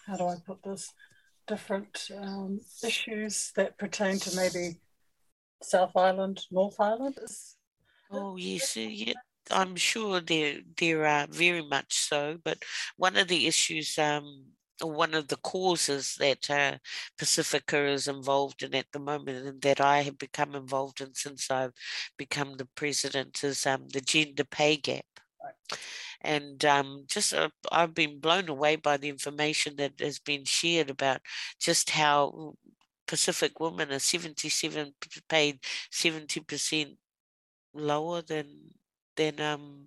how 0.06 0.16
do 0.16 0.26
I 0.26 0.36
put 0.44 0.62
this, 0.62 0.92
different 1.46 2.08
um, 2.16 2.60
issues 2.84 3.52
that 3.56 3.78
pertain 3.78 4.18
to 4.18 4.36
maybe 4.36 4.80
South 5.62 5.96
Island, 5.96 6.44
North 6.50 6.80
Island? 6.80 7.18
Oh, 8.10 8.36
yes, 8.36 8.76
yeah, 8.76 9.14
I'm 9.50 9.76
sure 9.76 10.20
there 10.20 10.60
there 10.76 11.06
are 11.06 11.26
very 11.28 11.62
much 11.62 11.94
so. 11.94 12.38
But 12.42 12.62
one 12.96 13.16
of 13.16 13.28
the 13.28 13.46
issues 13.46 13.98
um, 13.98 14.44
one 14.80 15.14
of 15.14 15.28
the 15.28 15.36
causes 15.38 16.16
that 16.18 16.50
uh, 16.50 16.78
Pacifica 17.18 17.86
is 17.86 18.08
involved 18.08 18.62
in 18.62 18.74
at 18.74 18.86
the 18.92 18.98
moment, 18.98 19.46
and 19.46 19.62
that 19.62 19.80
I 19.80 20.02
have 20.02 20.18
become 20.18 20.54
involved 20.54 21.00
in 21.00 21.14
since 21.14 21.50
I've 21.50 21.72
become 22.16 22.56
the 22.56 22.68
president, 22.74 23.42
is 23.44 23.66
um, 23.66 23.88
the 23.92 24.00
gender 24.00 24.44
pay 24.44 24.76
gap. 24.76 25.04
Right. 25.42 25.78
And 26.22 26.64
um, 26.64 27.04
just 27.08 27.32
uh, 27.34 27.50
I've 27.70 27.94
been 27.94 28.18
blown 28.20 28.48
away 28.48 28.76
by 28.76 28.96
the 28.96 29.08
information 29.08 29.76
that 29.76 30.00
has 30.00 30.18
been 30.18 30.44
shared 30.44 30.90
about 30.90 31.20
just 31.60 31.90
how 31.90 32.54
Pacific 33.06 33.60
women 33.60 33.92
are 33.92 33.98
77 33.98 34.92
paid 35.28 35.60
70% 35.92 36.96
lower 37.74 38.22
than 38.22 38.46
than 39.16 39.40
um 39.40 39.86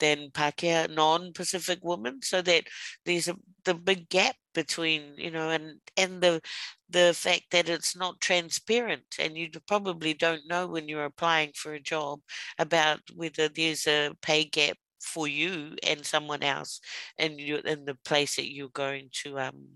than 0.00 0.30
Pākehā 0.30 0.94
non-Pacific 0.94 1.78
women, 1.82 2.20
so 2.22 2.42
that 2.42 2.64
there's 3.04 3.28
a 3.28 3.36
the 3.64 3.74
big 3.74 4.08
gap 4.08 4.36
between 4.54 5.14
you 5.16 5.30
know 5.30 5.50
and 5.50 5.80
and 5.96 6.20
the 6.22 6.40
the 6.88 7.12
fact 7.14 7.44
that 7.52 7.68
it's 7.68 7.94
not 7.96 8.20
transparent 8.20 9.04
and 9.18 9.36
you 9.36 9.48
probably 9.66 10.14
don't 10.14 10.48
know 10.48 10.66
when 10.66 10.88
you're 10.88 11.04
applying 11.04 11.52
for 11.54 11.74
a 11.74 11.80
job 11.80 12.20
about 12.58 13.00
whether 13.14 13.48
there's 13.48 13.86
a 13.86 14.10
pay 14.22 14.44
gap 14.44 14.76
for 15.00 15.26
you 15.28 15.76
and 15.86 16.04
someone 16.04 16.42
else 16.42 16.80
and 17.18 17.40
you 17.40 17.56
in 17.58 17.84
the 17.84 17.94
place 18.04 18.36
that 18.36 18.52
you're 18.52 18.68
going 18.70 19.08
to 19.12 19.38
um 19.38 19.68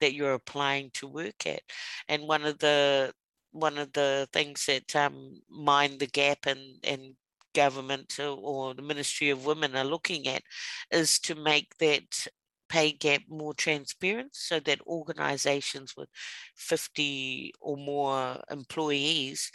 that 0.00 0.14
you're 0.14 0.34
applying 0.34 0.90
to 0.94 1.08
work 1.08 1.46
at. 1.46 1.62
And 2.08 2.22
one 2.24 2.44
of 2.44 2.58
the 2.58 3.12
one 3.52 3.78
of 3.78 3.92
the 3.92 4.28
things 4.32 4.66
that 4.66 4.94
um 4.96 5.40
mind 5.48 5.98
the 6.00 6.06
gap 6.06 6.46
and 6.46 6.60
and 6.84 7.14
government 7.54 8.18
or 8.20 8.74
the 8.74 8.82
Ministry 8.82 9.30
of 9.30 9.46
Women 9.46 9.76
are 9.76 9.84
looking 9.84 10.28
at 10.28 10.42
is 10.90 11.18
to 11.20 11.34
make 11.34 11.76
that 11.78 12.26
pay 12.68 12.92
gap 12.92 13.22
more 13.28 13.52
transparent 13.52 14.30
so 14.32 14.60
that 14.60 14.80
organizations 14.86 15.94
with 15.96 16.08
50 16.56 17.52
or 17.60 17.76
more 17.76 18.40
employees 18.50 19.50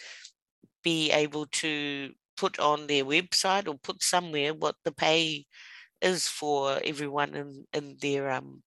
be 0.84 1.12
able 1.12 1.46
to 1.48 2.12
put 2.38 2.60
on 2.60 2.88
their 2.88 3.06
website 3.06 3.68
or 3.68 3.76
put 3.76 4.04
somewhere 4.04 4.54
what 4.54 4.76
the 4.84 4.92
pay 4.92 5.46
is 6.02 6.28
for 6.28 6.80
everyone 6.84 7.34
in, 7.34 7.66
in 7.74 7.98
their 8.02 8.30
um, 8.30 8.62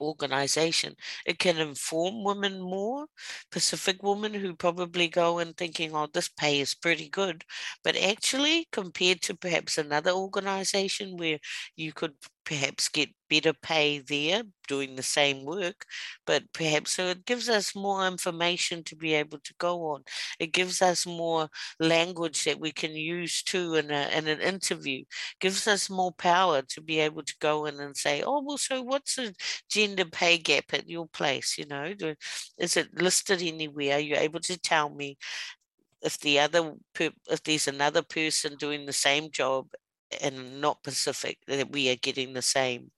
organization. 0.00 0.94
It 1.26 1.38
can 1.38 1.58
inform 1.58 2.24
women 2.24 2.60
more, 2.60 3.06
Pacific 3.50 4.02
women 4.02 4.34
who 4.34 4.54
probably 4.54 5.08
go 5.08 5.38
in 5.38 5.52
thinking, 5.54 5.94
oh, 5.94 6.06
this 6.12 6.28
pay 6.28 6.60
is 6.60 6.74
pretty 6.74 7.08
good. 7.08 7.44
But 7.84 7.96
actually, 7.96 8.66
compared 8.72 9.22
to 9.22 9.36
perhaps 9.36 9.78
another 9.78 10.12
organization 10.12 11.16
where 11.16 11.38
you 11.76 11.92
could 11.92 12.14
perhaps 12.48 12.88
get 12.88 13.10
better 13.28 13.52
pay 13.52 13.98
there 13.98 14.42
doing 14.68 14.96
the 14.96 15.02
same 15.02 15.44
work, 15.44 15.84
but 16.26 16.42
perhaps 16.54 16.92
so 16.92 17.08
it 17.08 17.26
gives 17.26 17.46
us 17.50 17.76
more 17.76 18.06
information 18.06 18.82
to 18.82 18.96
be 18.96 19.12
able 19.12 19.38
to 19.40 19.52
go 19.58 19.88
on. 19.92 20.02
It 20.40 20.54
gives 20.54 20.80
us 20.80 21.04
more 21.04 21.50
language 21.78 22.44
that 22.44 22.58
we 22.58 22.72
can 22.72 22.92
use 22.92 23.42
too 23.42 23.74
in, 23.74 23.90
a, 23.90 24.08
in 24.16 24.28
an 24.28 24.40
interview, 24.40 25.04
gives 25.40 25.68
us 25.68 25.90
more 25.90 26.12
power 26.12 26.62
to 26.62 26.80
be 26.80 27.00
able 27.00 27.22
to 27.22 27.34
go 27.38 27.66
in 27.66 27.80
and 27.80 27.94
say, 27.94 28.22
oh, 28.22 28.42
well, 28.42 28.56
so 28.56 28.80
what's 28.82 29.16
the 29.16 29.34
gender 29.70 30.06
pay 30.06 30.38
gap 30.38 30.72
at 30.72 30.88
your 30.88 31.06
place? 31.06 31.58
You 31.58 31.66
know, 31.66 31.92
is 32.58 32.78
it 32.78 32.98
listed 32.98 33.42
anywhere? 33.42 33.96
Are 33.96 34.00
you 34.00 34.16
able 34.16 34.40
to 34.40 34.58
tell 34.58 34.88
me 34.88 35.18
if 36.00 36.18
the 36.20 36.38
other 36.38 36.74
if 36.98 37.42
there's 37.42 37.68
another 37.68 38.02
person 38.02 38.56
doing 38.56 38.86
the 38.86 38.92
same 38.92 39.30
job 39.30 39.66
and 40.22 40.60
not 40.60 40.82
Pacific 40.82 41.38
that 41.46 41.70
we 41.72 41.90
are 41.90 41.96
getting 41.96 42.32
the 42.32 42.42
same 42.42 42.90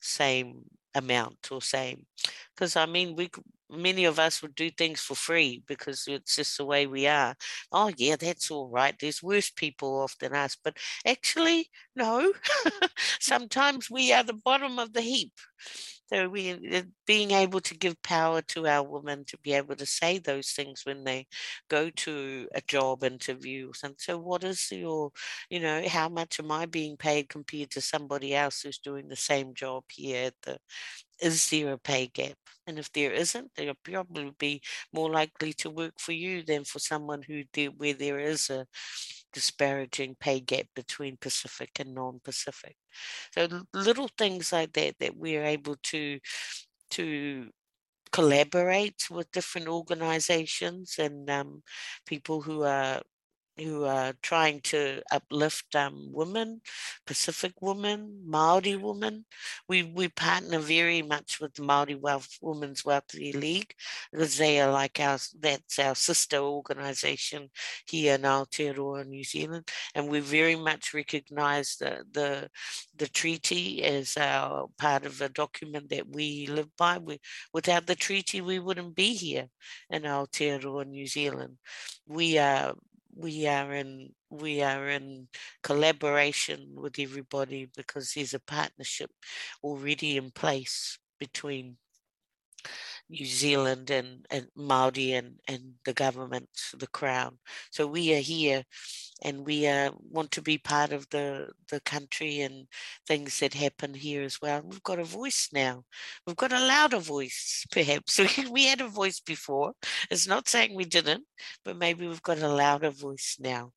same 0.00 0.64
amount 0.94 1.48
or 1.52 1.60
same 1.60 2.06
because 2.54 2.76
I 2.76 2.86
mean 2.86 3.16
we 3.16 3.30
many 3.68 4.04
of 4.04 4.18
us 4.18 4.42
would 4.42 4.54
do 4.54 4.70
things 4.70 5.00
for 5.00 5.14
free 5.16 5.62
because 5.66 6.04
it's 6.06 6.36
just 6.36 6.56
the 6.56 6.64
way 6.64 6.86
we 6.86 7.06
are. 7.06 7.34
Oh 7.72 7.90
yeah, 7.96 8.16
that's 8.16 8.50
all 8.50 8.68
right. 8.68 8.94
There's 8.98 9.22
worse 9.22 9.50
people 9.50 10.00
off 10.00 10.16
than 10.18 10.34
us, 10.34 10.56
but 10.62 10.76
actually 11.06 11.70
no. 11.96 12.32
Sometimes 13.20 13.90
we 13.90 14.12
are 14.12 14.22
the 14.22 14.34
bottom 14.34 14.78
of 14.78 14.92
the 14.92 15.00
heap. 15.00 15.32
So 16.12 16.28
we 16.28 16.52
uh, 16.52 16.82
being 17.06 17.32
able 17.32 17.60
to 17.60 17.74
give 17.76 18.00
power 18.02 18.40
to 18.42 18.66
our 18.68 18.82
women 18.84 19.24
to 19.26 19.38
be 19.38 19.52
able 19.54 19.74
to 19.76 19.86
say 19.86 20.18
those 20.18 20.50
things 20.50 20.82
when 20.84 21.02
they 21.04 21.26
go 21.68 21.90
to 21.90 22.48
a 22.54 22.60
job 22.60 23.02
interview. 23.02 23.72
And 23.82 23.94
so 23.98 24.16
what 24.18 24.44
is 24.44 24.70
your, 24.70 25.10
you 25.50 25.58
know, 25.58 25.82
how 25.88 26.08
much 26.08 26.38
am 26.38 26.52
I 26.52 26.66
being 26.66 26.96
paid 26.96 27.28
compared 27.28 27.70
to 27.72 27.80
somebody 27.80 28.34
else 28.34 28.62
who's 28.62 28.78
doing 28.78 29.08
the 29.08 29.16
same 29.16 29.52
job 29.54 29.84
here 29.90 30.30
the 30.42 30.58
is 31.20 31.48
there 31.50 31.72
a 31.72 31.78
pay 31.78 32.06
gap? 32.08 32.36
And 32.66 32.78
if 32.78 32.92
there 32.92 33.12
isn't, 33.12 33.52
they'll 33.56 33.74
probably 33.82 34.32
be 34.38 34.60
more 34.92 35.10
likely 35.10 35.52
to 35.54 35.70
work 35.70 35.94
for 35.98 36.12
you 36.12 36.42
than 36.42 36.64
for 36.64 36.78
someone 36.80 37.22
who 37.22 37.44
where 37.78 37.94
there 37.94 38.18
is 38.18 38.50
a 38.50 38.66
disparaging 39.36 40.16
pay 40.18 40.40
gap 40.40 40.64
between 40.74 41.18
Pacific 41.20 41.68
and 41.78 41.94
non-Pacific. 41.94 42.74
So 43.34 43.64
little 43.74 44.08
things 44.16 44.50
like 44.50 44.72
that 44.72 44.94
that 44.98 45.14
we're 45.14 45.44
able 45.44 45.76
to 45.92 46.18
to 46.92 47.50
collaborate 48.12 49.10
with 49.10 49.30
different 49.32 49.68
organizations 49.68 50.96
and 50.98 51.28
um, 51.28 51.62
people 52.06 52.40
who 52.40 52.62
are 52.62 53.02
who 53.58 53.84
are 53.84 54.12
trying 54.22 54.60
to 54.60 55.02
uplift 55.10 55.74
um, 55.74 56.10
women, 56.12 56.60
Pacific 57.06 57.54
women, 57.60 58.22
Maori 58.26 58.76
women. 58.76 59.24
We 59.68 59.82
we 59.82 60.08
partner 60.08 60.58
very 60.58 61.02
much 61.02 61.40
with 61.40 61.54
the 61.54 61.62
Maori 61.62 61.94
Wealth 61.94 62.38
Women's 62.42 62.84
Welfare 62.84 63.32
League 63.34 63.74
because 64.12 64.36
they 64.36 64.60
are 64.60 64.70
like 64.70 65.00
our 65.00 65.18
that's 65.40 65.78
our 65.78 65.94
sister 65.94 66.38
organisation 66.38 67.50
here 67.86 68.14
in 68.14 68.22
Aotearoa, 68.22 69.06
New 69.06 69.24
Zealand, 69.24 69.68
and 69.94 70.08
we 70.08 70.20
very 70.20 70.56
much 70.56 70.92
recognise 70.92 71.76
the 71.76 72.04
the 72.12 72.50
the 72.96 73.08
treaty 73.08 73.82
as 73.84 74.16
our 74.16 74.68
part 74.78 75.06
of 75.06 75.20
a 75.20 75.28
document 75.28 75.88
that 75.90 76.08
we 76.08 76.46
live 76.46 76.74
by. 76.76 76.98
We, 76.98 77.20
without 77.52 77.86
the 77.86 77.94
treaty, 77.94 78.40
we 78.40 78.58
wouldn't 78.58 78.94
be 78.94 79.14
here 79.14 79.48
in 79.90 80.02
Aotearoa, 80.02 80.86
New 80.86 81.06
Zealand. 81.06 81.56
We 82.06 82.38
are 82.38 82.74
we 83.16 83.46
are 83.46 83.72
in 83.74 84.10
we 84.30 84.62
are 84.62 84.88
in 84.88 85.28
collaboration 85.62 86.74
with 86.74 86.98
everybody 86.98 87.68
because 87.76 88.12
there's 88.12 88.34
a 88.34 88.40
partnership 88.40 89.10
already 89.64 90.16
in 90.16 90.30
place 90.30 90.98
between 91.18 91.76
New 93.08 93.24
Zealand 93.24 93.90
and, 93.90 94.26
and 94.30 94.48
Maori 94.56 95.12
and, 95.12 95.36
and 95.46 95.74
the 95.84 95.92
government, 95.92 96.48
the 96.76 96.88
crown. 96.88 97.38
So 97.70 97.86
we 97.86 98.14
are 98.14 98.20
here 98.20 98.64
and 99.22 99.46
we 99.46 99.66
uh, 99.66 99.92
want 100.10 100.32
to 100.32 100.42
be 100.42 100.58
part 100.58 100.92
of 100.92 101.08
the, 101.10 101.48
the 101.70 101.80
country 101.80 102.40
and 102.40 102.66
things 103.06 103.38
that 103.40 103.54
happen 103.54 103.94
here 103.94 104.22
as 104.22 104.40
well. 104.42 104.62
We've 104.64 104.82
got 104.82 104.98
a 104.98 105.04
voice 105.04 105.48
now. 105.52 105.84
We've 106.26 106.36
got 106.36 106.52
a 106.52 106.66
louder 106.66 106.98
voice, 106.98 107.64
perhaps. 107.70 108.20
we 108.50 108.66
had 108.66 108.80
a 108.80 108.88
voice 108.88 109.20
before. 109.20 109.72
It's 110.10 110.26
not 110.26 110.48
saying 110.48 110.74
we 110.74 110.84
didn't, 110.84 111.24
but 111.64 111.78
maybe 111.78 112.06
we've 112.06 112.22
got 112.22 112.38
a 112.38 112.48
louder 112.48 112.90
voice 112.90 113.36
now. 113.38 113.70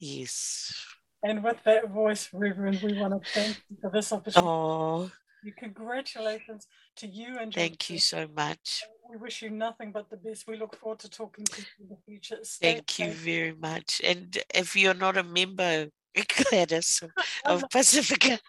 Yes. 0.00 0.74
And 1.22 1.42
with 1.42 1.56
that 1.64 1.88
voice, 1.88 2.28
Reverend, 2.32 2.80
we 2.82 3.00
want 3.00 3.22
to 3.22 3.30
thank 3.30 3.62
you 3.70 3.76
for 3.80 3.90
this 3.90 4.12
opportunity. 4.12 4.46
Oh, 4.46 5.10
Congratulations 5.58 6.66
to 6.96 7.06
you 7.06 7.38
and 7.38 7.52
thank 7.52 7.90
you 7.90 7.98
so 7.98 8.26
much. 8.34 8.84
We 9.10 9.16
wish 9.16 9.42
you 9.42 9.50
nothing 9.50 9.92
but 9.92 10.10
the 10.10 10.16
best. 10.16 10.46
We 10.46 10.56
look 10.56 10.76
forward 10.76 11.00
to 11.00 11.10
talking 11.10 11.44
to 11.44 11.60
you 11.60 11.66
in 11.80 11.88
the 11.88 11.96
future. 12.06 12.38
Stay 12.42 12.74
thank 12.74 12.90
safe. 12.90 13.06
you 13.06 13.12
very 13.12 13.54
much. 13.54 14.00
And 14.02 14.36
if 14.54 14.74
you're 14.76 14.94
not 14.94 15.16
a 15.16 15.22
member, 15.22 15.88
Gladys 16.50 17.02
of 17.44 17.64
Pacifica. 17.70 18.38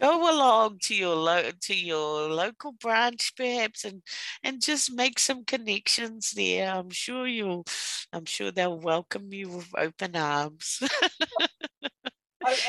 Go 0.00 0.30
along 0.36 0.78
to 0.82 0.94
your 0.94 1.16
lo- 1.16 1.50
to 1.62 1.74
your 1.74 2.28
local 2.28 2.72
branch 2.72 3.32
perhaps 3.36 3.84
and 3.84 4.02
and 4.44 4.62
just 4.62 4.92
make 4.94 5.18
some 5.18 5.44
connections 5.44 6.32
there. 6.36 6.70
I'm 6.72 6.90
sure 6.90 7.26
you'll 7.26 7.64
I'm 8.12 8.26
sure 8.26 8.52
they'll 8.52 8.78
welcome 8.78 9.32
you 9.32 9.48
with 9.48 9.68
open 9.76 10.14
arms. 10.14 10.80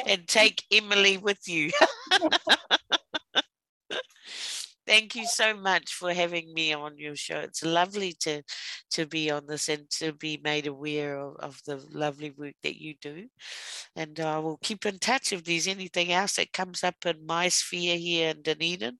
and 0.08 0.28
take 0.28 0.64
Emily 0.72 1.18
with 1.18 1.48
you. 1.48 1.72
Thank 5.00 5.16
you 5.16 5.28
so 5.28 5.56
much 5.56 5.94
for 5.94 6.14
having 6.14 6.54
me 6.54 6.74
on 6.74 6.98
your 6.98 7.16
show. 7.16 7.38
It's 7.38 7.64
lovely 7.64 8.12
to 8.20 8.44
to 8.92 9.06
be 9.06 9.32
on 9.32 9.48
this 9.48 9.70
and 9.70 9.90
to 9.92 10.12
be 10.12 10.42
made 10.44 10.68
aware 10.68 11.18
of, 11.18 11.38
of 11.38 11.62
the 11.66 11.78
lovely 11.94 12.32
work 12.32 12.56
that 12.64 12.82
you 12.82 12.96
do. 13.00 13.30
And 13.96 14.20
I 14.20 14.40
will 14.40 14.58
keep 14.62 14.86
in 14.86 15.00
touch 15.00 15.32
if 15.32 15.46
there's 15.46 15.70
anything 15.70 16.12
else 16.12 16.36
that 16.36 16.52
comes 16.52 16.84
up 16.84 16.96
in 17.06 17.26
my 17.26 17.48
sphere 17.48 17.96
here 17.96 18.32
in 18.32 18.42
Dunedin 18.42 18.98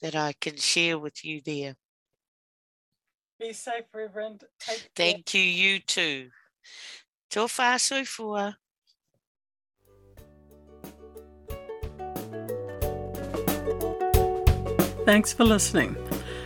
that 0.00 0.16
I 0.16 0.32
can 0.40 0.56
share 0.56 0.98
with 0.98 1.22
you 1.22 1.42
there. 1.44 1.74
Be 3.38 3.52
safe, 3.52 3.84
Reverend. 3.92 4.44
Take 4.60 4.88
Thank 4.96 5.26
care. 5.26 5.42
you, 5.42 5.46
you 5.46 5.78
too. 5.80 6.30
Tofa 7.30 7.76
soifua. 7.76 8.54
Thanks 15.04 15.32
for 15.32 15.44
listening. 15.44 15.96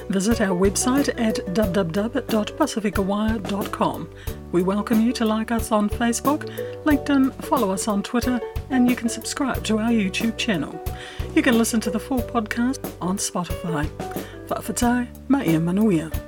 Visit 0.08 0.40
our 0.40 0.56
website 0.56 1.08
at 1.20 1.36
www.pacificawire.com. 1.54 4.10
We 4.52 4.62
welcome 4.62 5.00
you 5.00 5.12
to 5.12 5.24
like 5.24 5.50
us 5.50 5.70
on 5.70 5.90
Facebook, 5.90 6.48
LinkedIn, 6.84 7.34
follow 7.44 7.70
us 7.70 7.86
on 7.86 8.02
Twitter, 8.02 8.40
and 8.70 8.88
you 8.88 8.96
can 8.96 9.08
subscribe 9.08 9.62
to 9.64 9.78
our 9.78 9.90
YouTube 9.90 10.38
channel. 10.38 10.82
You 11.34 11.42
can 11.42 11.58
listen 11.58 11.80
to 11.82 11.90
the 11.90 12.00
full 12.00 12.22
podcast 12.22 12.90
on 13.00 13.18
Spotify. 13.18 13.86
Whaafatai, 14.48 15.08
mai 15.28 15.44
manuia. 15.44 16.27